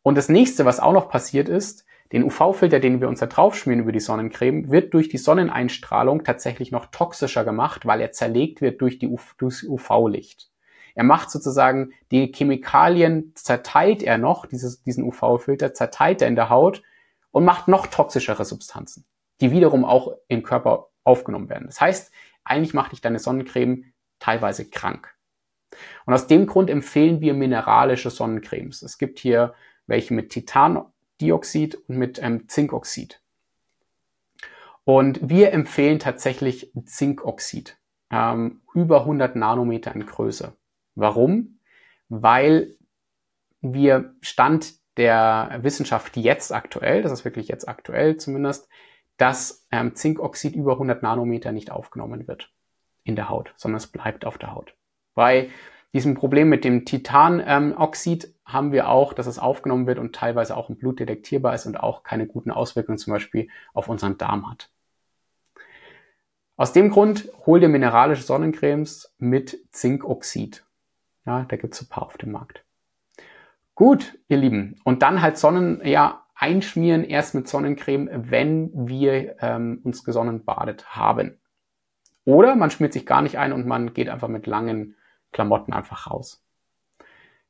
Und 0.03 0.17
das 0.17 0.31
nächste, 0.31 0.65
was 0.65 0.81
auch 0.81 0.95
noch 0.95 1.11
passiert 1.11 1.51
ist, 1.51 1.85
den 2.13 2.25
UV-Filter, 2.25 2.81
den 2.81 3.01
wir 3.01 3.09
uns 3.09 3.21
da 3.21 3.27
draufschmieren 3.27 3.83
über 3.83 3.93
die 3.93 4.01
Sonnencreme, 4.01 4.71
wird 4.71 4.95
durch 4.95 5.09
die 5.09 5.19
Sonneneinstrahlung 5.19 6.25
tatsächlich 6.25 6.73
noch 6.73 6.87
toxischer 6.87 7.45
gemacht, 7.45 7.87
weil 7.87 8.01
er 8.01 8.13
zerlegt 8.13 8.61
wird 8.63 8.81
durch 8.81 8.99
die 8.99 9.09
UV-Licht. 9.09 10.51
Er 10.95 11.05
macht 11.05 11.31
sozusagen 11.31 11.93
die 12.11 12.33
Chemikalien, 12.33 13.33
zerteilt 13.35 14.03
er 14.03 14.19
noch, 14.19 14.47
dieses, 14.47 14.83
diesen 14.83 15.05
UV-Filter, 15.05 15.73
zerteilt 15.75 16.21
er 16.21 16.29
in 16.29 16.37
der 16.37 16.51
Haut 16.51 16.83
und 17.31 17.45
macht 17.45 17.69
noch 17.69 17.87
toxischere 17.87 18.45
Substanzen, 18.45 19.05
die 19.41 19.51
wiederum 19.51 19.85
auch 19.85 20.13
im 20.29 20.43
Körper 20.43 20.89
aufgenommen 21.05 21.49
werden. 21.49 21.67
Das 21.67 21.81
heißt, 21.81 22.13
eigentlich 22.44 22.74
macht 22.74 22.92
dich 22.92 23.00
deine 23.00 23.18
Sonnencreme 23.18 23.92
teilweise 24.18 24.68
krank. 24.68 25.14
Und 26.07 26.14
aus 26.14 26.26
dem 26.26 26.46
Grund 26.46 26.70
empfehlen 26.70 27.20
wir 27.20 27.35
mineralische 27.35 28.11
Sonnencremes. 28.11 28.83
Es 28.83 28.98
gibt 28.98 29.18
hier 29.18 29.55
welche 29.87 30.14
mit 30.14 30.31
Titandioxid 30.31 31.76
und 31.88 31.96
mit 31.96 32.20
ähm, 32.22 32.48
Zinkoxid. 32.48 33.20
Und 34.85 35.28
wir 35.28 35.52
empfehlen 35.52 35.98
tatsächlich 35.98 36.72
Zinkoxid, 36.85 37.78
ähm, 38.11 38.62
über 38.74 39.00
100 39.00 39.37
Nanometer 39.37 39.94
in 39.94 40.07
Größe. 40.07 40.57
Warum? 40.94 41.59
Weil 42.09 42.76
wir 43.61 44.14
Stand 44.20 44.74
der 44.96 45.59
Wissenschaft 45.62 46.16
jetzt 46.16 46.52
aktuell, 46.52 47.02
das 47.02 47.12
ist 47.12 47.24
wirklich 47.24 47.48
jetzt 47.48 47.68
aktuell 47.68 48.16
zumindest, 48.16 48.68
dass 49.23 49.65
ähm, 49.71 49.95
Zinkoxid 49.95 50.57
über 50.57 50.73
100 50.73 51.05
Nanometer 51.05 51.53
nicht 51.53 51.71
aufgenommen 51.71 52.27
wird 52.27 52.51
in 53.05 53.15
der 53.15 53.29
Haut, 53.29 53.55
sondern 53.57 53.77
es 53.77 53.87
bleibt 53.87 54.25
auf 54.25 54.37
der 54.37 54.53
Haut. 54.53 54.75
Bei 55.15 55.49
diesem 55.93 56.15
Problem 56.15 56.49
mit 56.49 56.65
dem 56.65 56.85
Titanoxid 56.85 58.25
ähm, 58.25 58.31
haben 58.45 58.73
wir 58.73 58.89
auch, 58.89 59.13
dass 59.13 59.29
es 59.29 59.39
aufgenommen 59.39 59.87
wird 59.87 60.01
und 60.01 60.13
teilweise 60.13 60.57
auch 60.57 60.71
im 60.71 60.77
Blut 60.77 60.99
detektierbar 60.99 61.55
ist 61.55 61.67
und 61.67 61.79
auch 61.79 62.03
keine 62.03 62.27
guten 62.27 62.51
Auswirkungen 62.51 62.99
zum 62.99 63.13
Beispiel 63.13 63.47
auf 63.73 63.89
unseren 63.89 64.19
Darm 64.19 64.51
hat. 64.51 64.71
Aus 66.57 66.73
dem 66.73 66.91
Grund 66.91 67.29
hol 67.47 67.61
dir 67.61 67.69
mineralische 67.69 68.25
Sonnencremes 68.25 69.15
mit 69.19 69.57
Zinkoxid. 69.71 70.65
Ja, 71.27 71.45
da 71.45 71.57
gibt's 71.57 71.81
ein 71.81 71.89
paar 71.89 72.07
auf 72.07 72.19
dem 72.19 72.33
Markt. 72.33 72.65
Gut, 73.77 74.19
ihr 74.27 74.39
Lieben. 74.39 74.81
Und 74.83 75.03
dann 75.03 75.23
halt 75.23 75.39
Sonnen, 75.39 75.81
ja, 75.85 76.22
einschmieren 76.42 77.05
erst 77.05 77.37
mit 77.37 77.46
Sonnencreme, 77.46 78.11
wenn 78.12 78.88
wir 78.88 79.37
ähm, 79.40 79.81
uns 79.85 80.02
gesonnen 80.02 80.44
badet 80.44 80.96
haben. 80.96 81.40
Oder 82.24 82.57
man 82.57 82.70
schmiert 82.70 82.92
sich 82.92 83.07
gar 83.07 83.22
nicht 83.22 83.38
ein 83.38 83.52
und 83.52 83.66
man 83.66 83.94
geht 83.94 84.09
einfach 84.09 84.26
mit 84.26 84.48
langen 84.48 84.96
Klamotten 85.31 85.72
einfach 85.72 86.11
raus. 86.11 86.44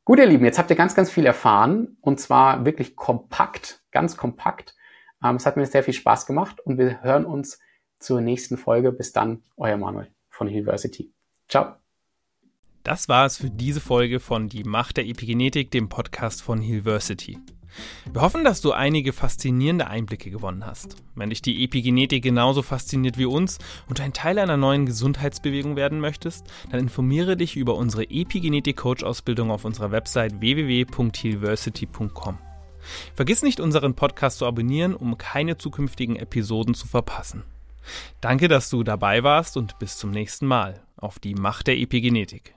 Gut, 0.05 0.19
ihr 0.19 0.27
Lieben, 0.27 0.45
jetzt 0.45 0.59
habt 0.59 0.69
ihr 0.69 0.77
ganz, 0.77 0.95
ganz 0.95 1.11
viel 1.11 1.25
erfahren 1.25 1.97
und 2.03 2.21
zwar 2.21 2.67
wirklich 2.67 2.95
kompakt, 2.95 3.83
ganz 3.93 4.17
kompakt. 4.17 4.77
Ähm, 5.25 5.37
es 5.37 5.47
hat 5.47 5.57
mir 5.57 5.65
sehr 5.65 5.83
viel 5.83 5.95
Spaß 5.95 6.27
gemacht 6.27 6.61
und 6.61 6.77
wir 6.77 7.03
hören 7.03 7.25
uns 7.25 7.61
zur 7.99 8.21
nächsten 8.21 8.59
Folge. 8.59 8.93
Bis 8.93 9.13
dann, 9.13 9.43
euer 9.57 9.79
Manuel 9.79 10.09
von 10.29 10.49
University. 10.49 11.13
Ciao. 11.49 11.77
Das 12.83 13.09
war 13.09 13.25
es 13.25 13.39
für 13.39 13.49
diese 13.49 13.81
Folge 13.81 14.21
von 14.21 14.49
Die 14.49 14.65
Macht 14.65 14.99
der 14.99 15.07
Epigenetik, 15.07 15.71
dem 15.71 15.89
Podcast 15.89 16.43
von 16.43 16.61
Hilversity. 16.61 17.39
Wir 18.13 18.23
hoffen, 18.23 18.45
dass 18.45 18.61
du 18.61 18.73
einige 18.73 19.13
faszinierende 19.13 19.87
Einblicke 19.87 20.31
gewonnen 20.31 20.67
hast. 20.67 20.97
Wenn 21.15 21.31
dich 21.31 21.43
die 21.43 21.65
Epigenetik 21.65 22.23
genauso 22.23 22.63
fasziniert 22.63 23.19
wie 23.19 23.25
uns 23.25 23.59
und 23.89 24.01
ein 24.01 24.13
Teil 24.13 24.39
einer 24.39 24.57
neuen 24.57 24.87
Gesundheitsbewegung 24.87 25.77
werden 25.77 26.01
möchtest, 26.01 26.47
dann 26.71 26.81
informiere 26.81 27.37
dich 27.37 27.57
über 27.57 27.75
unsere 27.77 28.05
Epigenetik-Coach-Ausbildung 28.05 29.51
auf 29.51 29.65
unserer 29.65 29.91
Website 29.91 30.41
www.healversity.com. 30.41 32.39
Vergiss 33.15 33.43
nicht, 33.43 33.61
unseren 33.61 33.95
Podcast 33.95 34.39
zu 34.39 34.47
abonnieren, 34.47 34.95
um 34.95 35.17
keine 35.19 35.57
zukünftigen 35.57 36.17
Episoden 36.17 36.75
zu 36.75 36.87
verpassen. 36.87 37.45
Danke, 38.21 38.49
dass 38.49 38.71
du 38.71 38.83
dabei 38.83 39.23
warst 39.23 39.57
und 39.57 39.79
bis 39.79 39.97
zum 39.99 40.11
nächsten 40.11 40.47
Mal 40.47 40.83
auf 40.97 41.19
die 41.19 41.35
Macht 41.35 41.67
der 41.67 41.79
Epigenetik. 41.79 42.55